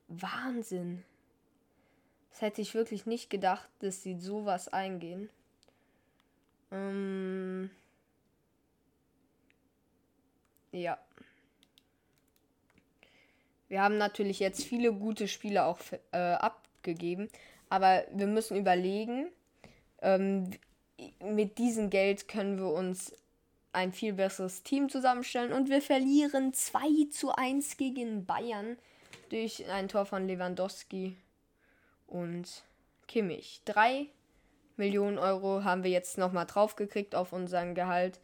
Wahnsinn. 0.08 1.04
Das 2.32 2.42
hätte 2.42 2.62
ich 2.62 2.74
wirklich 2.74 3.06
nicht 3.06 3.30
gedacht, 3.30 3.70
dass 3.80 4.02
sie 4.02 4.20
sowas 4.20 4.68
eingehen. 4.68 5.30
Ähm 6.72 7.70
ja. 10.72 10.98
Wir 13.68 13.82
haben 13.82 13.98
natürlich 13.98 14.40
jetzt 14.40 14.64
viele 14.64 14.94
gute 14.94 15.28
Spiele 15.28 15.66
auch 15.66 15.80
äh, 16.12 16.18
abgegeben, 16.18 17.30
aber 17.70 18.04
wir 18.12 18.26
müssen 18.26 18.58
überlegen, 18.58 19.30
ähm, 20.02 20.52
mit 21.22 21.58
diesem 21.58 21.90
Geld 21.90 22.28
können 22.28 22.58
wir 22.58 22.72
uns 22.72 23.14
ein 23.72 23.94
viel 23.94 24.14
besseres 24.14 24.64
Team 24.64 24.90
zusammenstellen 24.90 25.54
und 25.54 25.70
wir 25.70 25.82
verlieren 25.82 26.54
2 26.54 27.10
zu 27.12 27.32
1 27.32 27.78
gegen 27.78 28.26
Bayern 28.26 28.78
durch 29.30 29.70
ein 29.70 29.88
Tor 29.88 30.06
von 30.06 30.28
Lewandowski 30.28 31.16
und 32.08 32.64
Kimmich. 33.08 33.62
Drei 33.66 34.08
Millionen 34.78 35.18
Euro 35.18 35.64
haben 35.64 35.84
wir 35.84 35.92
jetzt 35.92 36.18
nochmal 36.18 36.46
draufgekriegt 36.46 37.14
auf 37.14 37.34
unseren 37.34 37.76
Gehalt. 37.76 38.20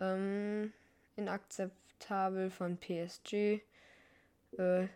Ähm, 0.00 0.72
inakzeptabel 1.16 2.50
von 2.50 2.76
PSG. 2.76 3.60
Äh, 4.58 4.88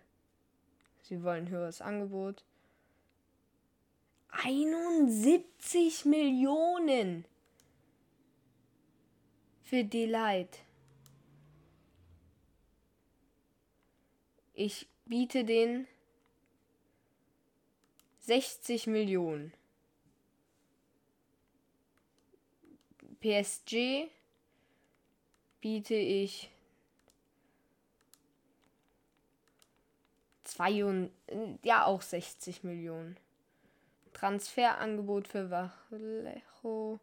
sie 1.02 1.22
wollen 1.22 1.48
höheres 1.48 1.80
Angebot. 1.80 2.44
71 4.30 6.04
Millionen 6.04 7.24
für 9.62 9.84
Delight. 9.84 10.60
Ich 14.54 14.88
biete 15.04 15.44
den 15.44 15.86
60 18.20 18.86
Millionen. 18.86 19.52
PSG 23.20 24.08
biete 25.60 25.94
ich 25.94 26.50
2 30.44 31.10
ja 31.62 31.84
auch 31.84 32.02
60 32.02 32.62
Millionen. 32.62 33.16
Transferangebot 34.16 35.28
für 35.28 35.50
Vallejo. 35.50 36.98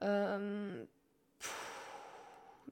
Ähm, 0.00 0.86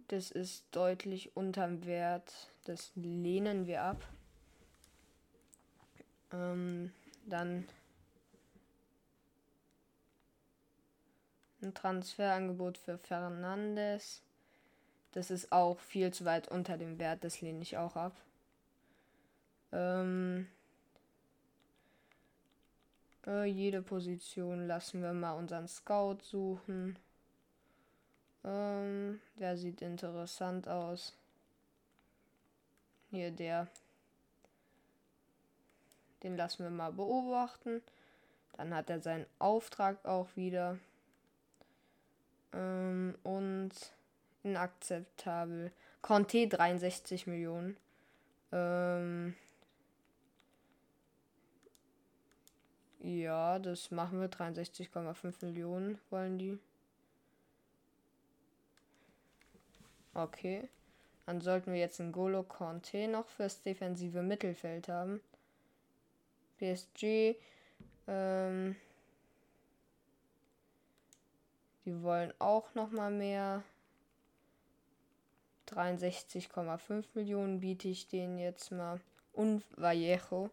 das 0.06 0.30
ist 0.30 0.64
deutlich 0.70 1.36
unterm 1.36 1.84
Wert. 1.84 2.32
Das 2.64 2.92
lehnen 2.94 3.66
wir 3.66 3.82
ab. 3.82 4.04
Ähm, 6.32 6.92
dann 7.26 7.66
ein 11.62 11.74
Transferangebot 11.74 12.78
für 12.78 12.96
Fernandes. 12.96 14.22
Das 15.10 15.32
ist 15.32 15.50
auch 15.50 15.80
viel 15.80 16.12
zu 16.12 16.24
weit 16.24 16.46
unter 16.46 16.78
dem 16.78 17.00
Wert, 17.00 17.24
das 17.24 17.40
lehne 17.40 17.60
ich 17.62 17.76
auch 17.76 17.96
ab. 17.96 18.16
Ähm, 19.72 20.46
äh, 23.26 23.44
jede 23.44 23.82
Position 23.82 24.66
lassen 24.66 25.02
wir 25.02 25.12
mal 25.12 25.32
unseren 25.32 25.68
Scout 25.68 26.18
suchen. 26.22 26.96
Ähm, 28.44 29.20
der 29.38 29.56
sieht 29.56 29.82
interessant 29.82 30.68
aus. 30.68 31.14
Hier 33.10 33.30
der. 33.30 33.68
Den 36.22 36.36
lassen 36.36 36.64
wir 36.64 36.70
mal 36.70 36.92
beobachten. 36.92 37.82
Dann 38.56 38.74
hat 38.74 38.90
er 38.90 39.00
seinen 39.00 39.26
Auftrag 39.38 40.04
auch 40.04 40.28
wieder. 40.36 40.78
Ähm, 42.52 43.14
und 43.22 43.72
inakzeptabel. 44.42 45.72
Conte 46.00 46.48
63 46.48 47.26
Millionen. 47.26 47.76
Ähm, 48.50 49.34
ja, 53.02 53.58
das 53.58 53.90
machen 53.90 54.20
wir. 54.20 54.30
63,5 54.30 55.44
Millionen 55.44 55.98
wollen 56.10 56.38
die. 56.38 56.58
Okay. 60.14 60.68
Dann 61.26 61.40
sollten 61.40 61.72
wir 61.72 61.80
jetzt 61.80 62.00
einen 62.00 62.12
Golo 62.12 62.42
Conte 62.42 63.08
noch 63.08 63.28
fürs 63.28 63.62
defensive 63.62 64.22
Mittelfeld 64.22 64.88
haben. 64.88 65.20
PSG. 66.58 67.36
Ähm, 68.06 68.76
die 71.84 72.02
wollen 72.02 72.32
auch 72.38 72.74
noch 72.74 72.90
mal 72.90 73.10
mehr. 73.10 73.64
63,5 75.68 77.04
Millionen 77.14 77.60
biete 77.60 77.88
ich 77.88 78.06
denen 78.06 78.38
jetzt 78.38 78.70
mal. 78.70 79.00
Und 79.32 79.64
Vallejo. 79.76 80.50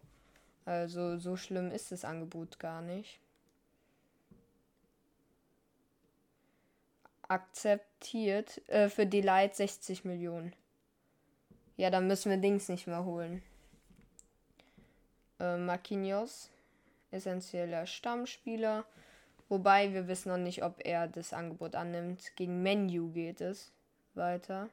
Also 0.65 1.17
so 1.17 1.35
schlimm 1.35 1.71
ist 1.71 1.91
das 1.91 2.05
Angebot 2.05 2.59
gar 2.59 2.81
nicht. 2.81 3.19
akzeptiert. 7.29 8.61
Äh, 8.67 8.89
für 8.89 9.05
Delight 9.05 9.55
60 9.55 10.03
Millionen. 10.03 10.53
Ja, 11.77 11.89
dann 11.89 12.07
müssen 12.07 12.29
wir 12.29 12.37
Dings 12.37 12.67
nicht 12.67 12.87
mehr 12.87 13.05
holen. 13.05 13.41
Äh, 15.39 15.55
Marquinhos, 15.57 16.49
essentieller 17.11 17.85
Stammspieler. 17.85 18.83
Wobei 19.47 19.93
wir 19.93 20.07
wissen 20.07 20.29
noch 20.29 20.37
nicht, 20.37 20.63
ob 20.63 20.85
er 20.85 21.07
das 21.07 21.31
Angebot 21.31 21.75
annimmt. 21.75 22.35
Gegen 22.35 22.61
Menu 22.61 23.11
geht 23.11 23.39
es 23.39 23.71
weiter. 24.13 24.69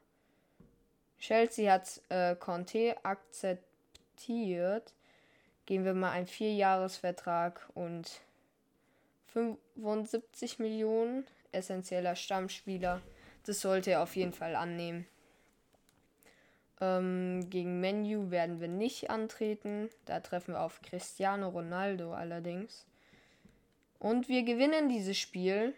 Chelsea 1.19 1.71
hat 1.71 2.01
äh, 2.09 2.35
Conte 2.35 2.95
akzeptiert. 3.03 4.93
Geben 5.67 5.83
wir 5.83 5.93
mal 5.93 6.11
einen 6.11 6.27
Vierjahresvertrag 6.27 7.69
und 7.75 8.21
75 9.33 10.59
Millionen 10.59 11.27
essentieller 11.51 12.15
Stammspieler. 12.15 13.01
Das 13.45 13.59
sollte 13.59 13.91
er 13.91 14.01
auf 14.01 14.15
jeden 14.15 14.31
Fall 14.31 14.55
annehmen. 14.55 15.05
Ähm, 16.79 17.49
gegen 17.49 17.81
Menu 17.81 18.31
werden 18.31 18.61
wir 18.61 18.69
nicht 18.69 19.09
antreten. 19.09 19.89
Da 20.05 20.21
treffen 20.21 20.53
wir 20.53 20.61
auf 20.61 20.81
Cristiano 20.81 21.49
Ronaldo 21.49 22.13
allerdings. 22.13 22.85
Und 23.99 24.29
wir 24.29 24.43
gewinnen 24.43 24.87
dieses 24.87 25.17
Spiel 25.17 25.73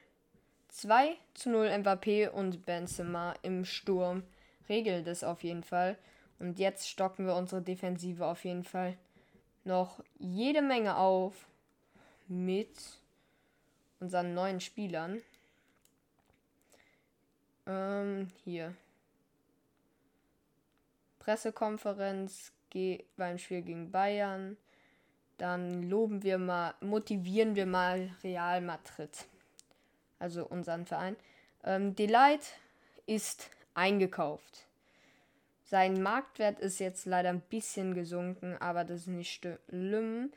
2 0.68 1.16
zu 1.34 1.50
0 1.50 1.68
Mbappé 1.68 2.30
und 2.30 2.64
Benzema 2.64 3.34
im 3.42 3.66
Sturm. 3.66 4.22
Regelt 4.68 5.08
es 5.08 5.24
auf 5.24 5.44
jeden 5.44 5.64
Fall. 5.64 5.98
Und 6.38 6.60
jetzt 6.60 6.88
stocken 6.88 7.26
wir 7.26 7.34
unsere 7.34 7.64
Defensive 7.64 8.24
auf 8.24 8.46
jeden 8.46 8.64
Fall 8.64 8.96
noch 9.70 10.04
jede 10.18 10.62
Menge 10.62 10.98
auf 10.98 11.48
mit 12.28 12.76
unseren 14.00 14.34
neuen 14.34 14.60
Spielern. 14.60 15.22
Ähm, 17.68 18.32
hier. 18.44 18.76
Pressekonferenz 21.20 22.52
beim 23.16 23.38
Spiel 23.38 23.62
gegen 23.62 23.92
Bayern. 23.92 24.58
Dann 25.38 25.84
loben 25.84 26.24
wir 26.24 26.40
mal, 26.40 26.74
motivieren 26.82 27.56
wir 27.56 27.66
mal 27.66 28.10
Real 28.24 28.62
Madrid. 28.62 29.28
Also 30.18 30.46
unseren 30.46 30.86
Verein. 30.86 31.16
Ähm, 31.64 31.96
Delight 31.96 32.54
ist 33.06 33.50
eingekauft. 33.76 34.66
Sein 35.70 36.02
Marktwert 36.02 36.60
ist 36.60 36.80
jetzt 36.80 37.06
leider 37.06 37.30
ein 37.30 37.42
bisschen 37.42 37.94
gesunken, 37.94 38.58
aber 38.58 38.84
das 38.84 39.02
ist 39.02 39.08
nicht 39.08 39.46
schlimm. 39.68 40.34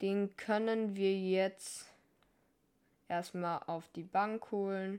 Den 0.00 0.34
können 0.38 0.96
wir 0.96 1.14
jetzt 1.14 1.84
erstmal 3.06 3.60
auf 3.66 3.88
die 3.88 4.04
Bank 4.04 4.50
holen. 4.50 4.98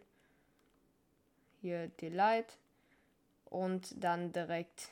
Hier 1.62 1.88
Delight. 1.88 2.60
Und 3.46 4.04
dann 4.04 4.32
direkt 4.32 4.90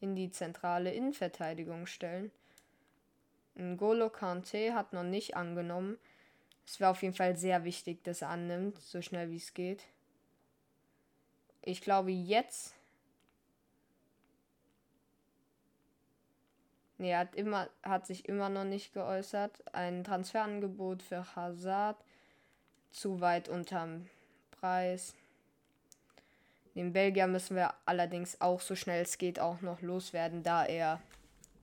in 0.00 0.16
die 0.16 0.32
zentrale 0.32 0.92
Innenverteidigung 0.92 1.86
stellen. 1.86 2.32
N'Golo 3.56 4.08
Kante 4.08 4.74
hat 4.74 4.92
noch 4.92 5.04
nicht 5.04 5.36
angenommen. 5.36 5.98
Es 6.66 6.80
wäre 6.80 6.90
auf 6.90 7.02
jeden 7.02 7.14
Fall 7.14 7.36
sehr 7.36 7.62
wichtig, 7.62 8.02
dass 8.02 8.22
er 8.22 8.30
annimmt, 8.30 8.76
so 8.80 9.02
schnell 9.02 9.30
wie 9.30 9.36
es 9.36 9.54
geht. 9.54 9.84
Ich 11.62 11.80
glaube 11.80 12.10
jetzt. 12.10 12.74
Nee, 17.00 17.16
hat, 17.16 17.34
immer, 17.34 17.66
hat 17.82 18.06
sich 18.06 18.28
immer 18.28 18.50
noch 18.50 18.64
nicht 18.64 18.92
geäußert. 18.92 19.64
Ein 19.74 20.04
Transferangebot 20.04 21.02
für 21.02 21.34
Hazard. 21.34 21.96
Zu 22.90 23.22
weit 23.22 23.48
unterm 23.48 24.06
Preis. 24.50 25.14
Den 26.74 26.92
Belgier 26.92 27.26
müssen 27.26 27.56
wir 27.56 27.72
allerdings 27.86 28.38
auch 28.42 28.60
so 28.60 28.76
schnell 28.76 29.00
es 29.00 29.16
geht 29.16 29.40
auch 29.40 29.62
noch 29.62 29.80
loswerden, 29.80 30.42
da 30.42 30.66
er 30.66 31.00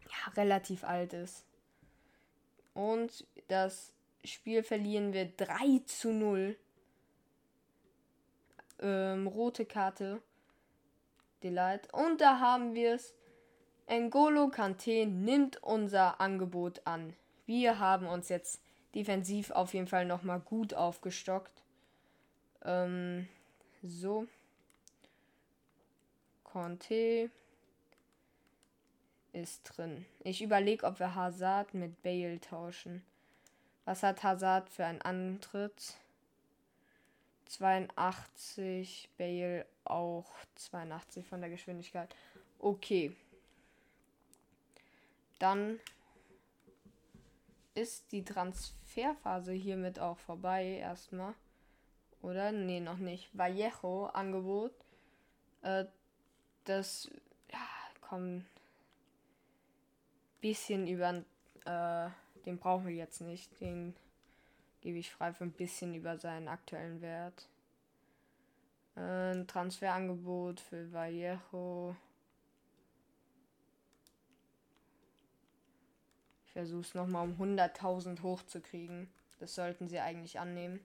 ja, 0.06 0.32
relativ 0.36 0.84
alt 0.84 1.14
ist. 1.14 1.46
Und 2.74 3.24
das 3.48 3.94
Spiel 4.24 4.64
verlieren 4.64 5.14
wir 5.14 5.28
3 5.28 5.84
zu 5.86 6.14
0. 6.14 6.58
Ähm, 8.80 9.28
rote 9.28 9.68
Karte. 9.68 10.20
Delight. 11.44 11.94
Und 11.94 12.22
da 12.22 12.40
haben 12.40 12.74
wir 12.74 12.96
es. 12.96 13.14
N'Golo 13.88 14.50
Kante 14.50 15.06
nimmt 15.06 15.64
unser 15.64 16.20
Angebot 16.20 16.82
an. 16.86 17.14
Wir 17.46 17.80
haben 17.80 18.06
uns 18.06 18.28
jetzt 18.28 18.62
defensiv 18.94 19.52
auf 19.52 19.74
jeden 19.74 19.88
Fall 19.88 20.06
nochmal 20.06 20.42
gut 20.42 20.74
aufgestockt. 20.74 21.64
Ähm, 22.66 23.28
so. 23.82 24.28
Conte 26.44 27.30
ist 29.32 29.64
drin. 29.64 30.06
Ich 30.24 30.42
überlege, 30.42 30.86
ob 30.86 31.00
wir 31.00 31.16
Hazard 31.16 31.74
mit 31.74 32.02
Bale 32.04 32.42
tauschen. 32.42 33.04
Was 33.86 34.04
hat 34.04 34.24
Hazard 34.24 34.70
für 34.70 34.86
einen 34.86 35.02
Antritt? 35.02 35.96
82, 37.46 39.08
Bale 39.18 39.66
auch 39.86 40.26
82 40.56 41.26
von 41.26 41.40
der 41.40 41.50
Geschwindigkeit. 41.50 42.14
Okay. 42.60 43.16
Dann 45.40 45.80
ist 47.74 48.12
die 48.12 48.24
Transferphase 48.24 49.54
hiermit 49.54 50.00
auch 50.00 50.18
vorbei 50.18 50.66
erstmal. 50.66 51.34
Oder? 52.22 52.52
Nee, 52.52 52.80
noch 52.80 52.98
nicht. 52.98 53.30
Vallejo 53.38 54.08
Angebot. 54.08 54.74
Äh, 55.62 55.86
das 56.66 57.10
ja, 57.52 57.60
kommt 58.02 58.46
bisschen 60.42 60.88
über, 60.88 61.24
äh, 61.66 62.10
den 62.46 62.58
brauchen 62.58 62.88
wir 62.88 62.96
jetzt 62.96 63.22
nicht. 63.22 63.60
Den 63.62 63.96
gebe 64.82 64.98
ich 64.98 65.12
frei 65.12 65.34
für 65.34 65.44
ein 65.44 65.52
bisschen 65.52 65.94
über 65.94 66.18
seinen 66.18 66.48
aktuellen 66.48 67.02
Wert. 67.02 67.48
Ein 68.96 69.46
Transferangebot 69.48 70.60
für 70.60 70.92
Vallejo. 70.92 71.96
Versuche 76.58 76.82
es 76.82 76.96
nochmal 76.96 77.24
um 77.24 77.40
100.000 77.40 78.24
hochzukriegen. 78.24 79.08
Das 79.40 79.54
sollten 79.54 79.88
sie 79.88 80.00
eigentlich 80.00 80.40
annehmen. 80.40 80.80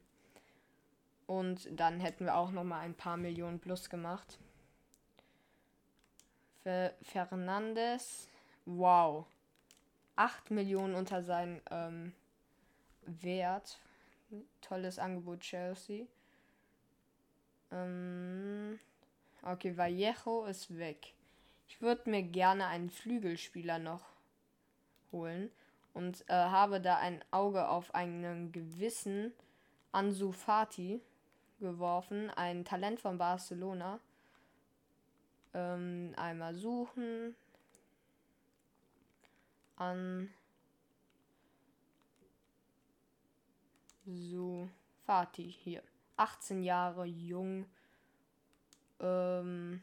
Und 1.27 1.67
dann 1.81 1.99
hätten 1.99 2.27
wir 2.27 2.37
auch 2.37 2.51
nochmal 2.51 2.81
ein 2.81 2.93
paar 2.95 3.17
Millionen 3.17 3.59
plus 3.59 3.89
gemacht. 3.89 4.39
Für 6.63 6.93
Fernandes. 7.01 8.29
Wow. 8.67 9.25
8 10.17 10.51
Millionen 10.51 10.95
unter 10.95 11.23
seinem 11.23 11.63
ähm, 11.71 12.13
Wert. 13.07 13.81
Tolles 14.61 14.99
Angebot, 14.99 15.41
Chelsea. 15.41 16.05
Ähm, 17.71 18.79
okay, 19.41 19.75
Vallejo 19.75 20.45
ist 20.45 20.77
weg. 20.77 21.15
Ich 21.67 21.81
würde 21.81 22.11
mir 22.11 22.23
gerne 22.23 22.67
einen 22.67 22.91
Flügelspieler 22.91 23.79
noch 23.79 24.05
holen 25.13 25.51
und 25.95 26.25
äh, 26.29 26.35
habe 26.35 26.81
da 26.81 26.99
ein 26.99 27.25
Auge 27.31 27.69
auf 27.69 27.95
einen 27.95 28.53
gewissen 28.53 29.33
Ansu 29.93 30.33
Fati 30.33 31.01
geworfen, 31.61 32.31
ein 32.31 32.65
Talent 32.65 33.01
von 33.01 33.19
Barcelona. 33.19 34.01
Ähm, 35.55 36.15
einmal 36.17 36.55
suchen 36.55 37.37
an. 39.77 40.31
So, 44.07 44.69
Fatih 45.05 45.49
hier. 45.49 45.83
18 46.17 46.63
Jahre 46.63 47.05
jung. 47.05 47.67
Ähm, 49.01 49.83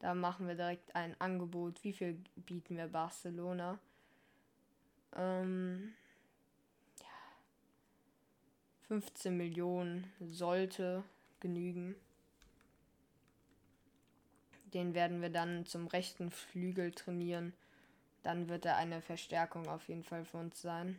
da 0.00 0.14
machen 0.14 0.48
wir 0.48 0.54
direkt 0.54 0.94
ein 0.96 1.14
Angebot. 1.20 1.84
Wie 1.84 1.92
viel 1.92 2.18
bieten 2.34 2.76
wir 2.76 2.88
Barcelona? 2.88 3.78
Ähm, 5.14 5.94
ja, 7.00 7.06
15 8.88 9.36
Millionen 9.36 10.10
sollte 10.30 11.04
genügen. 11.38 11.94
Den 14.72 14.94
werden 14.94 15.20
wir 15.20 15.30
dann 15.30 15.66
zum 15.66 15.86
rechten 15.86 16.30
Flügel 16.30 16.92
trainieren. 16.92 17.52
Dann 18.22 18.48
wird 18.48 18.64
er 18.64 18.76
eine 18.76 19.02
Verstärkung 19.02 19.68
auf 19.68 19.88
jeden 19.88 20.04
Fall 20.04 20.24
für 20.24 20.38
uns 20.38 20.62
sein. 20.62 20.98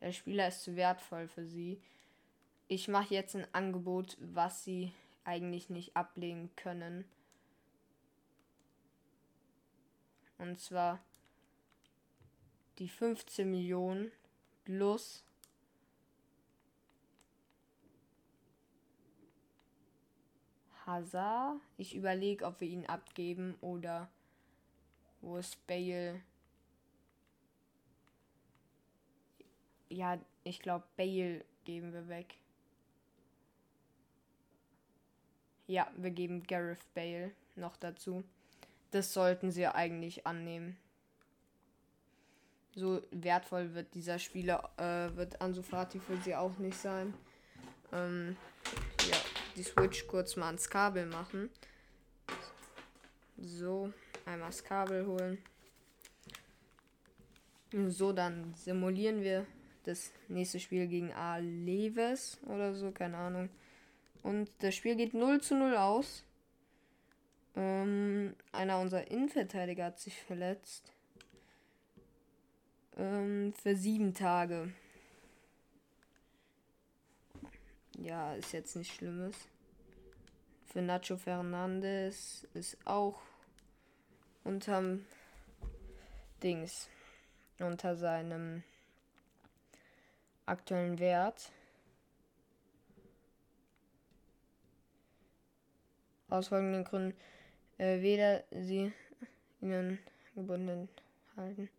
Der 0.00 0.12
Spieler 0.12 0.48
ist 0.48 0.62
zu 0.62 0.76
wertvoll 0.76 1.28
für 1.28 1.44
sie. 1.44 1.80
Ich 2.68 2.88
mache 2.88 3.14
jetzt 3.14 3.36
ein 3.36 3.46
Angebot, 3.52 4.16
was 4.20 4.64
sie 4.64 4.92
eigentlich 5.24 5.70
nicht 5.70 5.96
ablehnen 5.96 6.54
können. 6.56 7.04
Und 10.38 10.58
zwar 10.58 11.00
die 12.78 12.88
15 12.88 13.50
Millionen 13.50 14.10
plus 14.64 15.22
Hazard. 20.86 21.60
Ich 21.76 21.94
überlege, 21.94 22.46
ob 22.46 22.60
wir 22.60 22.68
ihn 22.68 22.86
abgeben 22.86 23.56
oder 23.60 24.08
wo 25.20 25.36
ist 25.36 25.66
Bale? 25.66 26.22
Ja, 29.90 30.18
ich 30.44 30.60
glaube, 30.60 30.84
Bale 30.96 31.44
geben 31.64 31.92
wir 31.92 32.08
weg. 32.08 32.36
Ja, 35.66 35.86
wir 35.96 36.10
geben 36.10 36.42
Gareth 36.44 36.94
Bale 36.94 37.32
noch 37.54 37.76
dazu. 37.76 38.24
Das 38.92 39.12
sollten 39.12 39.50
sie 39.50 39.66
eigentlich 39.66 40.26
annehmen 40.26 40.78
so 42.74 43.02
wertvoll 43.10 43.74
wird 43.74 43.94
dieser 43.94 44.18
Spieler, 44.18 44.70
äh, 44.76 45.14
wird 45.16 45.40
Ansu 45.40 45.62
Fati 45.62 45.98
für 45.98 46.16
sie 46.18 46.34
auch 46.34 46.56
nicht 46.58 46.78
sein. 46.78 47.14
Ähm, 47.92 48.36
ja, 49.08 49.16
die 49.56 49.62
Switch 49.62 50.06
kurz 50.06 50.36
mal 50.36 50.46
ans 50.46 50.68
Kabel 50.68 51.06
machen. 51.06 51.50
So, 53.38 53.92
einmal 54.26 54.50
das 54.50 54.62
Kabel 54.62 55.06
holen. 55.06 55.38
So, 57.88 58.12
dann 58.12 58.54
simulieren 58.54 59.22
wir 59.22 59.46
das 59.84 60.12
nächste 60.28 60.60
Spiel 60.60 60.86
gegen 60.86 61.12
Aleves 61.12 62.38
oder 62.46 62.74
so, 62.74 62.90
keine 62.90 63.16
Ahnung. 63.16 63.48
Und 64.22 64.50
das 64.60 64.74
Spiel 64.74 64.96
geht 64.96 65.14
0 65.14 65.40
zu 65.40 65.56
0 65.56 65.76
aus. 65.76 66.24
Ähm, 67.56 68.34
einer 68.52 68.78
unserer 68.78 69.10
Innenverteidiger 69.10 69.86
hat 69.86 69.98
sich 69.98 70.16
verletzt. 70.22 70.92
Ähm, 72.96 73.52
für 73.54 73.74
sieben 73.74 74.14
Tage. 74.14 74.72
Ja, 77.98 78.34
ist 78.34 78.52
jetzt 78.52 78.76
nicht 78.76 78.94
Schlimmes. 78.94 79.36
Für 80.66 80.82
Nacho 80.82 81.16
Fernandes 81.16 82.46
ist 82.54 82.78
auch 82.86 83.20
unterm 84.44 85.04
Dings. 86.42 86.88
Unter 87.58 87.96
seinem 87.96 88.62
aktuellen 90.50 90.98
Wert. 90.98 91.52
Aus 96.28 96.48
folgenden 96.48 96.84
Gründen 96.84 97.16
äh, 97.78 98.02
weder 98.02 98.44
sie 98.50 98.92
ihnen 99.60 99.98
gebunden 100.34 100.88
halten. 101.36 101.70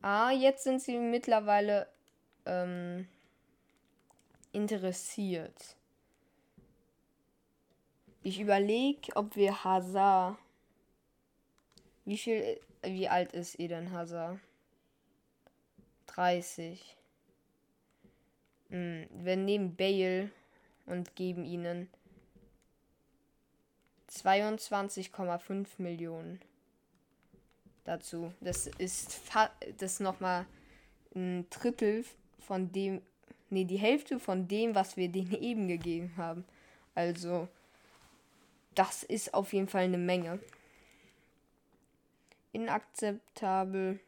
Ah, 0.00 0.30
jetzt 0.30 0.62
sind 0.62 0.80
sie 0.80 0.96
mittlerweile 0.96 1.88
ähm, 2.46 3.08
interessiert. 4.52 5.76
Ich 8.22 8.40
überlege, 8.40 9.14
ob 9.16 9.34
wir 9.34 9.64
Hazard. 9.64 10.38
Wie 12.04 12.16
viel, 12.16 12.60
wie 12.82 13.08
alt 13.08 13.32
ist 13.32 13.58
Eden 13.58 13.90
Hazard? 13.90 14.38
30. 16.08 16.96
Hm, 18.70 19.06
wir 19.10 19.36
nehmen 19.36 19.76
Bale 19.76 20.30
und 20.86 21.16
geben 21.16 21.44
ihnen 21.44 21.88
22,5 24.10 25.66
Millionen 25.78 26.40
dazu. 27.84 28.32
Das 28.40 28.66
ist 28.66 29.20
das 29.78 30.00
nochmal 30.00 30.46
ein 31.14 31.48
Drittel 31.50 32.04
von 32.38 32.72
dem, 32.72 33.02
nee, 33.50 33.64
die 33.64 33.78
Hälfte 33.78 34.18
von 34.18 34.48
dem, 34.48 34.74
was 34.74 34.96
wir 34.96 35.08
denen 35.08 35.32
eben 35.42 35.68
gegeben 35.68 36.12
haben. 36.16 36.44
Also, 36.94 37.48
das 38.74 39.02
ist 39.02 39.34
auf 39.34 39.52
jeden 39.52 39.68
Fall 39.68 39.84
eine 39.84 39.98
Menge. 39.98 40.40
Inakzeptabel. 42.52 44.00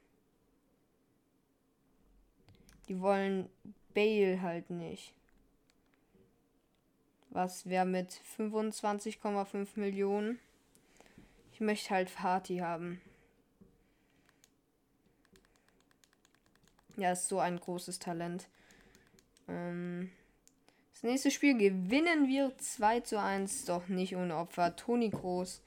Die 2.90 3.00
wollen 3.00 3.48
Bale 3.94 4.42
halt 4.42 4.68
nicht. 4.68 5.14
Was 7.28 7.66
wäre 7.66 7.86
mit 7.86 8.20
25,5 8.36 9.68
Millionen? 9.76 10.40
Ich 11.52 11.60
möchte 11.60 11.90
halt 11.90 12.10
Fatih 12.10 12.62
haben. 12.62 13.00
Ja, 16.96 17.12
ist 17.12 17.28
so 17.28 17.38
ein 17.38 17.60
großes 17.60 18.00
Talent. 18.00 18.48
Ähm, 19.46 20.10
das 20.92 21.04
nächste 21.04 21.30
Spiel 21.30 21.56
gewinnen 21.56 22.26
wir 22.26 22.58
2 22.58 23.00
zu 23.02 23.20
1, 23.20 23.66
doch 23.66 23.86
nicht 23.86 24.16
ohne 24.16 24.36
Opfer. 24.36 24.74
Toni 24.74 25.10
Groß 25.10 25.62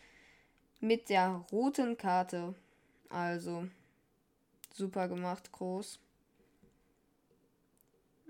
mit 0.82 1.08
der 1.08 1.46
roten 1.54 1.96
Karte. 1.96 2.54
Also, 3.08 3.66
super 4.74 5.08
gemacht, 5.08 5.54
Groß. 5.54 6.02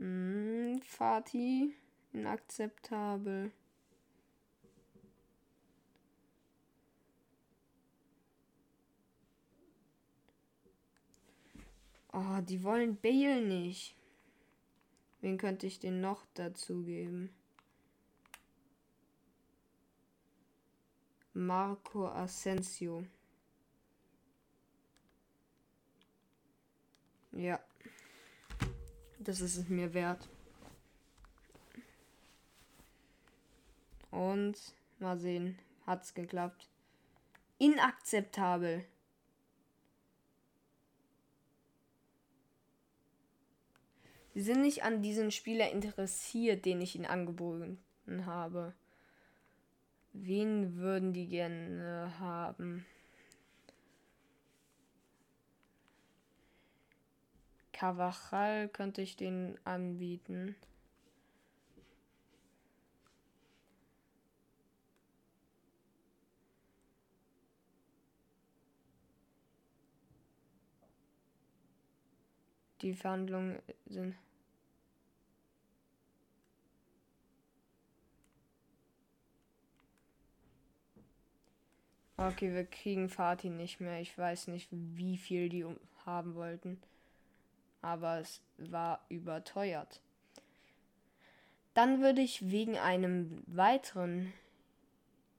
Hm, 0.04 0.82
Fatih. 0.82 1.74
Inakzeptabel. 2.12 3.54
Oh, 12.12 12.42
die 12.42 12.62
wollen 12.64 12.98
Bale 12.98 13.42
nicht. 13.42 13.96
Wen 15.22 15.38
könnte 15.38 15.68
ich 15.68 15.80
denn 15.80 16.02
noch 16.02 16.26
dazu 16.34 16.84
geben? 16.84 17.34
Marco 21.34 22.10
Asensio. 22.10 23.06
Ja. 27.32 27.58
Das 29.24 29.40
ist 29.40 29.56
es 29.56 29.70
mir 29.70 29.94
wert. 29.94 30.28
Und 34.12 34.58
mal 35.00 35.18
sehen, 35.18 35.58
hat's 35.88 36.14
geklappt. 36.14 36.68
Inakzeptabel. 37.58 38.86
Sie 44.34 44.42
sind 44.42 44.62
nicht 44.62 44.84
an 44.84 45.02
diesen 45.02 45.32
Spieler 45.32 45.72
interessiert, 45.72 46.66
den 46.66 46.82
ich 46.82 46.96
ihnen 46.96 47.06
angeboten 47.06 47.80
habe. 48.26 48.74
Wen 50.12 50.76
würden 50.76 51.14
die 51.14 51.28
gerne 51.28 52.14
haben? 52.20 52.86
Cavachal 57.84 58.70
könnte 58.70 59.02
ich 59.02 59.18
den 59.18 59.60
anbieten. 59.66 60.56
die 72.82 72.94
Verhandlungen 72.94 73.62
sind. 73.86 74.16
Okay, 82.18 82.54
wir 82.54 82.66
kriegen 82.66 83.10
Fatih 83.10 83.50
nicht 83.50 83.80
mehr. 83.82 84.00
Ich 84.02 84.18
weiß 84.18 84.48
nicht, 84.48 84.68
wie 84.72 85.18
viel 85.18 85.48
die 85.50 85.66
haben 86.06 86.36
wollten. 86.36 86.82
Aber 87.84 88.18
es 88.18 88.42
war 88.58 89.06
überteuert. 89.10 90.02
Dann 91.76 92.02
würde 92.02 92.22
ich 92.22 92.50
wegen 92.50 92.78
einem 92.78 93.44
weiteren 93.46 94.34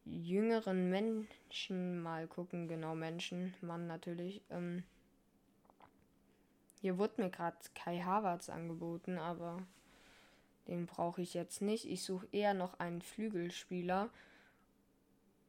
jüngeren 0.04 0.90
Menschen 0.90 2.02
mal 2.02 2.28
gucken. 2.28 2.68
Genau, 2.68 2.94
Menschen, 2.94 3.54
Mann 3.60 3.86
natürlich. 3.86 4.42
Ähm, 4.50 4.84
hier 6.80 6.98
wurde 6.98 7.22
mir 7.22 7.30
gerade 7.30 7.56
Kai 7.74 8.00
Havertz 8.00 8.50
angeboten, 8.50 9.18
aber 9.18 9.58
den 10.68 10.86
brauche 10.86 11.22
ich 11.22 11.34
jetzt 11.34 11.62
nicht. 11.62 11.88
Ich 11.88 12.02
suche 12.02 12.28
eher 12.32 12.54
noch 12.54 12.78
einen 12.78 13.00
Flügelspieler. 13.00 14.10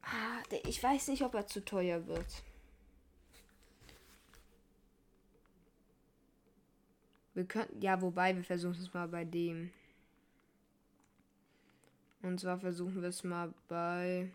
Ah, 0.02 0.44
der, 0.52 0.66
ich 0.66 0.82
weiß 0.82 1.10
nicht, 1.10 1.24
ob 1.24 1.34
er 1.34 1.48
zu 1.48 1.66
teuer 1.66 2.08
wird. 2.08 2.44
Wir 7.36 7.44
könnten, 7.44 7.82
ja, 7.82 8.02
wobei, 8.02 8.34
wir 8.34 8.46
versuchen 8.46 8.80
es 8.82 8.94
mal 8.94 9.10
bei 9.10 9.26
dem. 9.26 9.72
Und 12.22 12.40
zwar 12.40 12.58
versuchen 12.60 13.02
wir 13.02 13.10
es 13.10 13.26
mal 13.26 13.54
bei. 13.68 14.32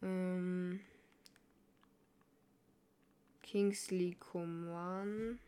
Ähm, 0.00 0.80
Kingsley 3.42 4.16
Coman. 4.18 5.38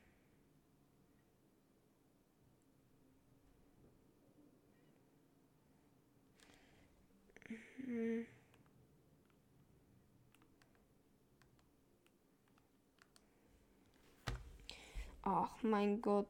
Ach 15.22 15.50
mein 15.62 16.00
Gott. 16.00 16.26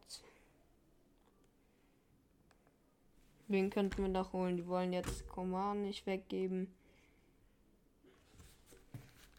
Wen 3.51 3.69
könnten 3.69 4.03
wir 4.03 4.09
noch 4.09 4.33
holen? 4.33 4.57
Die 4.57 4.69
wollen 4.69 4.93
jetzt 4.93 5.29
Command 5.29 5.83
nicht 5.83 6.07
weggeben. 6.07 6.73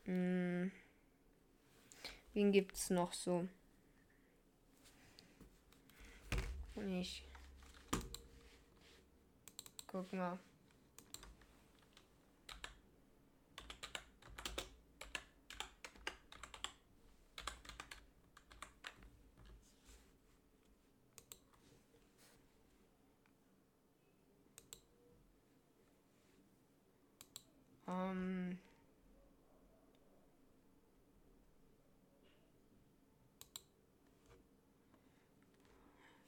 Hm. 0.03 0.69
Wen 2.33 2.51
gibt's 2.51 2.89
noch 2.89 3.13
so? 3.13 3.47
Ich 6.89 7.23
guck 9.87 10.11
mal. 10.11 10.37
Ähm 27.91 28.57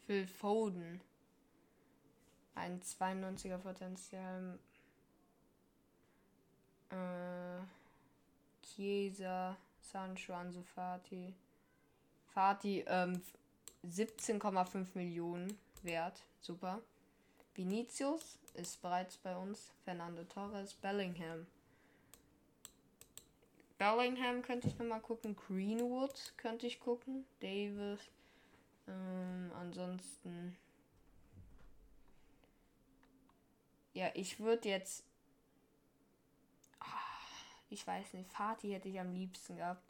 Phil 0.05 0.27
Foden. 0.27 1.01
Ein 2.55 2.81
92er 2.81 3.57
Potenzial. 3.57 4.59
Äh, 6.89 7.61
Chiesa, 8.61 9.57
Sancho, 9.81 10.33
Ansu 10.33 10.61
Fati. 10.61 11.33
Fati, 12.33 12.83
ähm, 12.87 13.21
17,5 13.83 14.87
Millionen 14.93 15.57
wert. 15.81 16.23
Super. 16.41 16.81
Vinicius 17.55 18.39
ist 18.55 18.81
bereits 18.81 19.17
bei 19.17 19.35
uns. 19.35 19.71
Fernando 19.83 20.23
Torres, 20.23 20.73
Bellingham. 20.73 21.45
Bellingham 23.77 24.41
könnte 24.41 24.67
ich 24.67 24.77
nochmal 24.77 25.01
gucken. 25.01 25.35
Greenwood 25.35 26.33
könnte 26.37 26.67
ich 26.67 26.79
gucken. 26.79 27.25
Davis. 27.39 27.99
Ähm, 28.87 29.51
ansonsten. 29.59 30.57
Ja, 33.93 34.09
ich 34.13 34.39
würde 34.39 34.69
jetzt. 34.69 35.03
Ah, 36.79 36.85
ich 37.69 37.85
weiß 37.85 38.13
nicht. 38.13 38.31
Fatih 38.31 38.73
hätte 38.73 38.89
ich 38.89 38.99
am 38.99 39.13
liebsten 39.13 39.57
gehabt. 39.57 39.83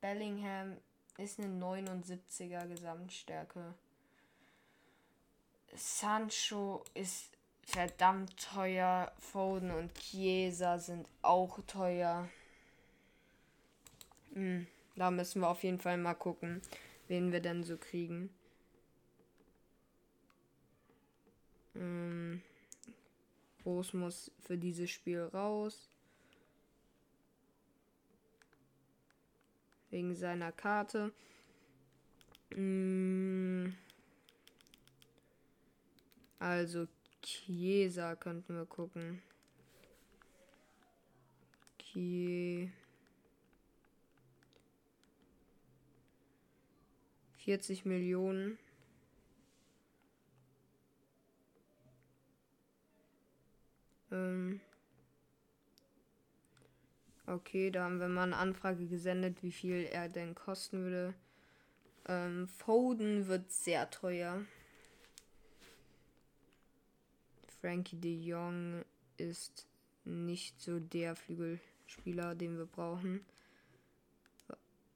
Bellingham 0.00 0.76
ist 1.16 1.38
eine 1.38 1.48
79er 1.48 2.66
Gesamtstärke. 2.68 3.74
Sancho 5.74 6.84
ist 6.94 7.30
verdammt 7.62 8.36
teuer. 8.36 9.12
Foden 9.18 9.70
und 9.70 9.94
Chiesa 9.94 10.78
sind 10.78 11.06
auch 11.22 11.58
teuer. 11.66 12.28
Hm, 14.32 14.66
da 14.96 15.10
müssen 15.10 15.42
wir 15.42 15.48
auf 15.48 15.62
jeden 15.62 15.78
Fall 15.78 15.98
mal 15.98 16.14
gucken, 16.14 16.62
wen 17.08 17.32
wir 17.32 17.40
denn 17.40 17.64
so 17.64 17.76
kriegen. 17.76 18.30
Hm, 21.74 22.42
Groß 23.68 23.92
muss 23.92 24.30
für 24.40 24.56
dieses 24.56 24.90
Spiel 24.90 25.24
raus. 25.24 25.90
Wegen 29.90 30.14
seiner 30.14 30.52
Karte. 30.52 31.12
Hm, 32.54 33.76
also 36.38 36.86
Chiesa 37.22 38.16
könnten 38.16 38.54
wir 38.54 38.66
gucken. 38.66 39.22
Kie 41.78 42.70
40 47.48 47.86
Millionen. 47.86 48.58
Ähm 54.10 54.60
okay, 57.26 57.70
da 57.70 57.84
haben 57.84 58.00
wir 58.00 58.08
mal 58.08 58.24
eine 58.24 58.36
Anfrage 58.36 58.86
gesendet, 58.86 59.42
wie 59.42 59.52
viel 59.52 59.88
er 59.90 60.10
denn 60.10 60.34
kosten 60.34 60.82
würde. 60.82 61.14
Ähm, 62.06 62.48
Foden 62.48 63.28
wird 63.28 63.50
sehr 63.50 63.90
teuer. 63.90 64.44
Frankie 67.68 68.00
de 68.00 68.16
Jong 68.18 68.82
ist 69.18 69.66
nicht 70.06 70.58
so 70.58 70.80
der 70.80 71.14
Flügelspieler, 71.14 72.34
den 72.34 72.56
wir 72.56 72.64
brauchen. 72.64 73.26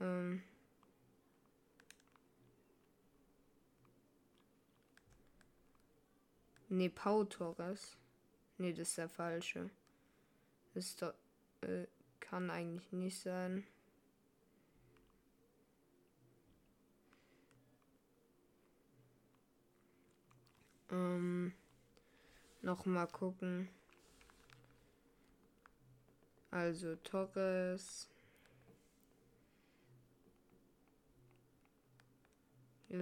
Ähm. 0.00 0.42
Ne, 6.68 6.90
Pau 6.90 7.24
Torres. 7.24 7.96
Ne, 8.58 8.74
das 8.74 8.88
ist 8.88 8.98
der 8.98 9.08
falsche. 9.08 9.70
Das 10.74 10.86
ist 10.86 11.02
doch, 11.02 11.14
äh, 11.62 11.86
kann 12.20 12.50
eigentlich 12.50 12.92
nicht 12.92 13.20
sein. 13.20 13.64
Ähm, 20.90 21.52
noch 22.62 22.86
mal 22.86 23.06
gucken. 23.06 23.68
Also 26.50 26.96
Torres. 26.96 28.08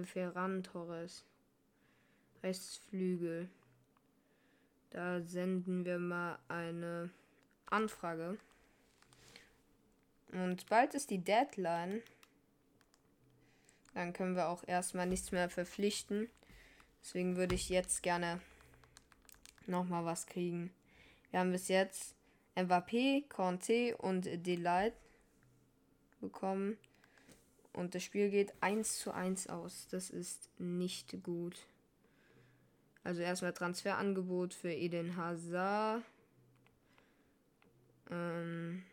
Ferran 0.05 0.63
Torres. 0.63 1.23
Rechtsflügel. 2.41 3.49
Da 4.89 5.21
senden 5.21 5.85
wir 5.85 5.99
mal 5.99 6.39
eine 6.47 7.09
Anfrage. 7.67 8.37
Und 10.31 10.67
bald 10.67 10.95
ist 10.95 11.11
die 11.11 11.23
Deadline. 11.23 12.01
Dann 13.93 14.13
können 14.13 14.35
wir 14.35 14.47
auch 14.47 14.63
erstmal 14.67 15.05
nichts 15.05 15.31
mehr 15.31 15.49
verpflichten. 15.49 16.29
Deswegen 17.03 17.35
würde 17.35 17.55
ich 17.55 17.69
jetzt 17.69 18.01
gerne 18.01 18.39
nochmal 19.67 20.05
was 20.05 20.25
kriegen. 20.25 20.71
Wir 21.31 21.41
haben 21.41 21.51
bis 21.51 21.67
jetzt 21.67 22.15
MVP, 22.55 23.25
Conte 23.29 23.97
und 23.97 24.25
Delight 24.45 24.93
bekommen. 26.21 26.77
Und 27.73 27.95
das 27.95 28.03
Spiel 28.03 28.29
geht 28.29 28.53
1 28.61 28.99
zu 28.99 29.11
1 29.11 29.47
aus. 29.47 29.87
Das 29.89 30.09
ist 30.09 30.49
nicht 30.59 31.21
gut. 31.23 31.57
Also 33.03 33.21
erstmal 33.21 33.53
Transferangebot 33.53 34.53
für 34.53 34.71
Eden 34.71 35.17
Hazard. 35.17 36.03
Ähm 38.09 38.83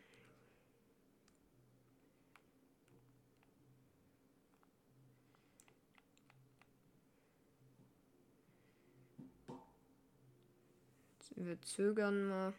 Wir 11.35 11.61
zögern 11.61 12.27
mal. 12.27 12.53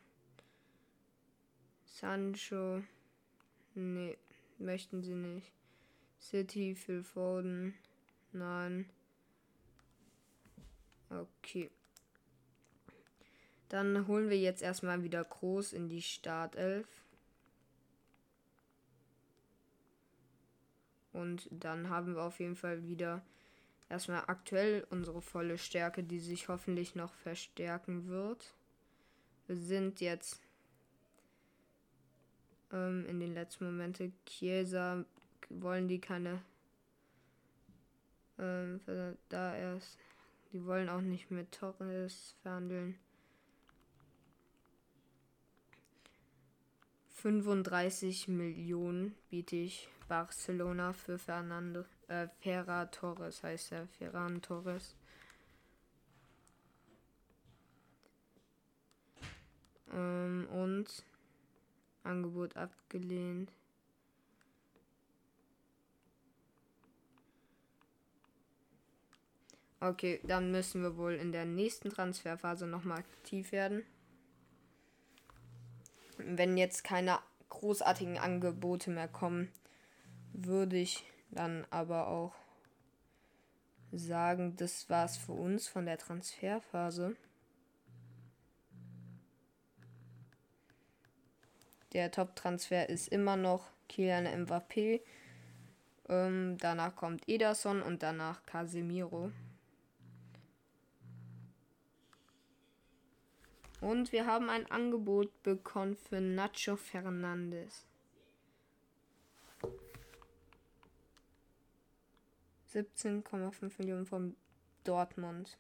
Sancho. 1.84 2.82
Nee, 3.74 4.18
möchten 4.58 5.02
sie 5.02 5.14
nicht. 5.14 5.52
City, 6.18 6.74
Phil 6.74 7.02
Foden. 7.02 7.74
Nein. 8.32 8.88
Okay. 11.10 11.70
Dann 13.68 14.06
holen 14.06 14.30
wir 14.30 14.38
jetzt 14.38 14.62
erstmal 14.62 15.02
wieder 15.02 15.24
groß 15.24 15.72
in 15.72 15.88
die 15.88 16.02
Startelf. 16.02 16.86
Und 21.12 21.48
dann 21.50 21.90
haben 21.90 22.14
wir 22.14 22.22
auf 22.22 22.40
jeden 22.40 22.56
Fall 22.56 22.84
wieder 22.84 23.22
erstmal 23.88 24.24
aktuell 24.26 24.86
unsere 24.90 25.20
volle 25.20 25.58
Stärke, 25.58 26.02
die 26.02 26.20
sich 26.20 26.48
hoffentlich 26.48 26.94
noch 26.94 27.12
verstärken 27.14 28.08
wird. 28.08 28.54
Sind 29.55 30.00
jetzt 30.00 30.40
ähm, 32.72 33.07
in 33.07 33.20
den 33.20 33.34
letzten 33.34 33.66
Momenten. 33.66 34.14
Chiesa 34.26 35.05
wollen 35.48 35.88
die 35.88 36.00
keine. 36.00 36.42
Ähm, 38.38 38.80
da 39.28 39.57
erst. 39.57 39.98
Die 40.53 40.64
wollen 40.64 40.88
auch 40.88 41.00
nicht 41.00 41.30
mit 41.30 41.53
Torres 41.53 42.34
verhandeln. 42.42 42.98
35 47.22 48.26
Millionen 48.26 49.14
biete 49.30 49.55
ich 49.55 49.88
Barcelona 50.09 50.92
für 50.92 51.18
Fernando, 51.18 51.84
äh, 52.09 52.26
Ferra 52.40 52.86
Torres 52.86 53.44
heißt 53.44 53.72
er, 53.72 53.86
Ferran 53.86 54.42
Torres. 54.42 54.96
Ähm, 59.93 60.49
und 60.51 61.05
Angebot 62.05 62.57
abgelehnt. 62.57 63.53
Okay, 69.80 70.20
dann 70.22 70.53
müssen 70.53 70.82
wir 70.82 70.97
wohl 70.97 71.14
in 71.14 71.32
der 71.32 71.45
nächsten 71.45 71.90
Transferphase 71.90 72.68
nochmal 72.68 72.99
aktiv 72.99 73.51
werden. 73.51 73.82
Wenn 76.18 76.57
jetzt 76.57 76.84
keine 76.84 77.18
großartigen 77.49 78.16
Angebote 78.16 78.90
mehr 78.90 79.09
kommen, 79.09 79.51
würde 80.32 80.76
ich 80.76 81.05
dann 81.30 81.66
aber 81.70 82.07
auch 82.07 82.32
sagen, 83.90 84.55
das 84.57 84.88
war's 84.88 85.16
für 85.16 85.32
uns 85.32 85.66
von 85.66 85.84
der 85.84 85.99
Transferphase. 85.99 87.16
Der 91.93 92.11
Top-Transfer 92.11 92.88
ist 92.88 93.09
immer 93.09 93.36
noch 93.36 93.70
Kylian 93.88 94.26
Mbappé. 94.47 95.03
Ähm, 96.09 96.57
danach 96.59 96.97
kommt 96.97 97.28
Ederson 97.28 97.82
und 97.82 98.03
danach 98.03 98.45
Casemiro. 98.47 99.30
Und 103.80 104.12
wir 104.12 104.26
haben 104.26 104.49
ein 104.49 104.70
Angebot 104.70 105.43
bekommen 105.43 105.97
für 105.97 106.20
Nacho 106.20 106.76
Fernandes. 106.76 107.86
17,5 112.72 113.72
Millionen 113.78 114.07
von 114.07 114.34
Dortmund. 114.84 115.59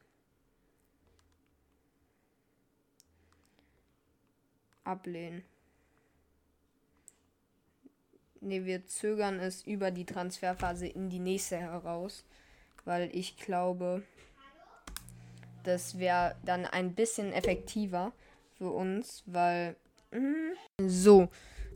Ablehnen. 4.84 5.51
Ne, 8.44 8.64
wir 8.64 8.84
zögern 8.86 9.38
es 9.38 9.62
über 9.62 9.92
die 9.92 10.04
Transferphase 10.04 10.88
in 10.88 11.08
die 11.08 11.20
nächste 11.20 11.58
heraus, 11.58 12.24
weil 12.84 13.08
ich 13.12 13.36
glaube, 13.36 14.02
das 15.62 15.96
wäre 16.00 16.34
dann 16.44 16.66
ein 16.66 16.92
bisschen 16.92 17.32
effektiver 17.32 18.12
für 18.58 18.70
uns, 18.70 19.22
weil 19.26 19.76
mh, 20.10 20.54
so. 20.88 21.28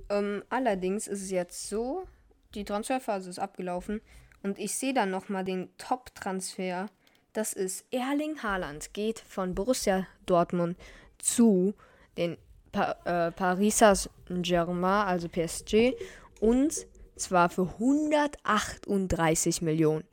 Ähm, 0.09 0.43
allerdings 0.49 1.07
ist 1.07 1.23
es 1.23 1.31
jetzt 1.31 1.69
so, 1.69 2.09
die 2.57 2.65
Transferphase 2.65 3.31
ist 3.31 3.39
abgelaufen 3.39 4.01
und 4.43 4.59
ich 4.59 4.75
sehe 4.75 4.93
dann 4.93 5.11
noch 5.11 5.29
mal 5.29 5.45
den 5.45 5.69
Top-Transfer. 5.79 6.87
Das 7.33 7.53
ist 7.53 7.85
Erling 7.93 8.43
Haaland 8.43 8.93
geht 8.93 9.21
von 9.21 9.55
Borussia 9.55 10.09
Dortmund 10.27 10.77
zu 11.19 11.75
den 12.17 12.37
pa 12.73 12.97
äh, 13.05 13.31
Paris 13.31 13.79
Saint-Germain, 13.79 15.07
also 15.07 15.29
PSG 15.29 15.95
und 16.41 16.87
zwar 17.17 17.49
für 17.49 17.69
138 17.79 19.63
Millionen. 19.63 20.05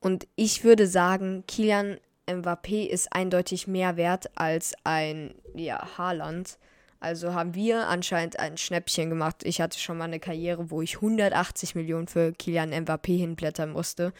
Und 0.00 0.26
ich 0.36 0.64
würde 0.64 0.86
sagen, 0.86 1.44
Kilian 1.48 1.98
Mbappé 2.28 2.86
ist 2.86 3.12
eindeutig 3.12 3.66
mehr 3.66 3.96
wert 3.96 4.30
als 4.34 4.74
ein 4.84 5.34
ja, 5.54 5.96
Haaland. 5.96 6.58
Also 7.00 7.34
haben 7.34 7.54
wir 7.54 7.88
anscheinend 7.88 8.38
ein 8.38 8.56
Schnäppchen 8.56 9.10
gemacht. 9.10 9.42
Ich 9.44 9.60
hatte 9.60 9.78
schon 9.78 9.98
mal 9.98 10.04
eine 10.04 10.20
Karriere, 10.20 10.70
wo 10.70 10.82
ich 10.82 10.96
180 10.96 11.74
Millionen 11.74 12.08
für 12.08 12.32
Kilian 12.32 12.72
Mbappé 12.72 13.16
hinblättern 13.16 13.70
musste. 13.70 14.12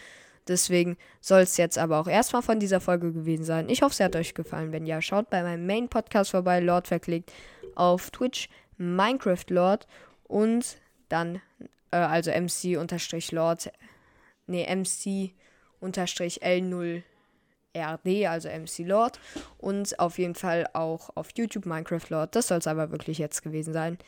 Deswegen 0.48 0.96
soll 1.20 1.40
es 1.40 1.56
jetzt 1.56 1.78
aber 1.78 1.98
auch 1.98 2.06
erstmal 2.06 2.42
von 2.42 2.60
dieser 2.60 2.80
Folge 2.80 3.12
gewesen 3.12 3.44
sein. 3.44 3.68
Ich 3.68 3.82
hoffe, 3.82 3.92
es 3.92 4.00
hat 4.00 4.14
euch 4.14 4.34
gefallen. 4.34 4.72
Wenn 4.72 4.86
ja, 4.86 5.02
schaut 5.02 5.28
bei 5.30 5.42
meinem 5.42 5.66
Main 5.66 5.88
Podcast 5.88 6.30
vorbei, 6.30 6.60
Lord 6.60 6.86
verklickt, 6.86 7.32
auf 7.74 8.10
Twitch 8.10 8.48
Minecraft 8.78 9.44
Lord 9.48 9.86
und 10.24 10.76
dann, 11.08 11.40
äh, 11.90 11.96
also 11.96 12.30
MC-Lord, 12.30 13.72
nee, 14.46 14.66
MC-L0 14.68 17.02
RD, 17.76 18.26
also 18.26 18.48
MC 18.48 18.86
Lord. 18.86 19.20
Und 19.58 19.98
auf 19.98 20.18
jeden 20.18 20.34
Fall 20.34 20.68
auch 20.72 21.10
auf 21.14 21.28
YouTube 21.36 21.66
Minecraft 21.66 22.08
Lord. 22.08 22.34
Das 22.34 22.48
soll 22.48 22.58
es 22.58 22.66
aber 22.66 22.90
wirklich 22.90 23.18
jetzt 23.18 23.42
gewesen 23.42 23.72
sein. 23.72 23.98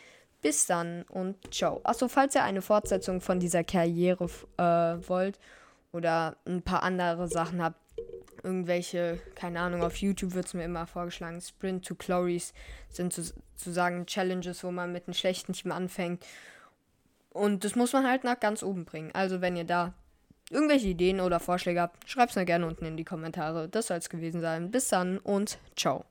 Bis 0.41 0.67
dann 0.67 1.03
und 1.09 1.37
ciao. 1.53 1.81
Achso, 1.85 2.09
falls 2.09 2.35
ihr 2.35 2.45
eine 2.45 2.63
Fortsetzung 2.63 3.21
von 3.21 3.41
dieser 3.41 3.65
Karriere 3.65 4.29
äh, 4.57 5.09
wollt 5.09 5.39
oder 5.93 6.37
ein 6.47 6.63
paar 6.63 6.83
andere 6.83 7.29
Sachen 7.29 7.63
habt, 7.63 7.81
irgendwelche, 8.45 9.21
keine 9.35 9.61
Ahnung, 9.61 9.83
auf 9.83 9.97
YouTube 9.97 10.35
wird 10.35 10.47
es 10.47 10.55
mir 10.55 10.65
immer 10.65 10.87
vorgeschlagen, 10.87 11.41
Sprint 11.41 11.85
to 11.85 11.97
Glories 11.97 12.55
sind 12.89 13.13
sozusagen 13.13 14.07
Challenges, 14.07 14.63
wo 14.63 14.71
man 14.71 14.93
mit 14.93 15.09
einem 15.09 15.15
schlechten 15.15 15.55
Team 15.55 15.73
anfängt 15.73 16.25
und 17.39 17.65
das 17.65 17.77
muss 17.77 17.93
man 17.93 18.07
halt 18.07 18.25
nach 18.25 18.41
ganz 18.41 18.63
oben 18.63 18.85
bringen. 18.85 19.11
Also 19.15 19.41
wenn 19.41 19.57
ihr 19.57 19.65
da 19.65 19.95
irgendwelche 20.51 20.89
Ideen 20.89 21.21
oder 21.21 21.41
Vorschläge 21.41 21.81
habt, 21.81 22.09
schreibt 22.09 22.31
es 22.31 22.37
mir 22.37 22.45
gerne 22.45 22.67
unten 22.67 22.85
in 22.85 22.97
die 22.97 23.05
Kommentare. 23.05 23.69
Das 23.69 23.89
soll 23.89 23.99
es 23.99 24.09
gewesen 24.09 24.41
sein. 24.41 24.71
Bis 24.71 24.89
dann 24.89 25.19
und 25.19 25.59
ciao. 25.77 26.05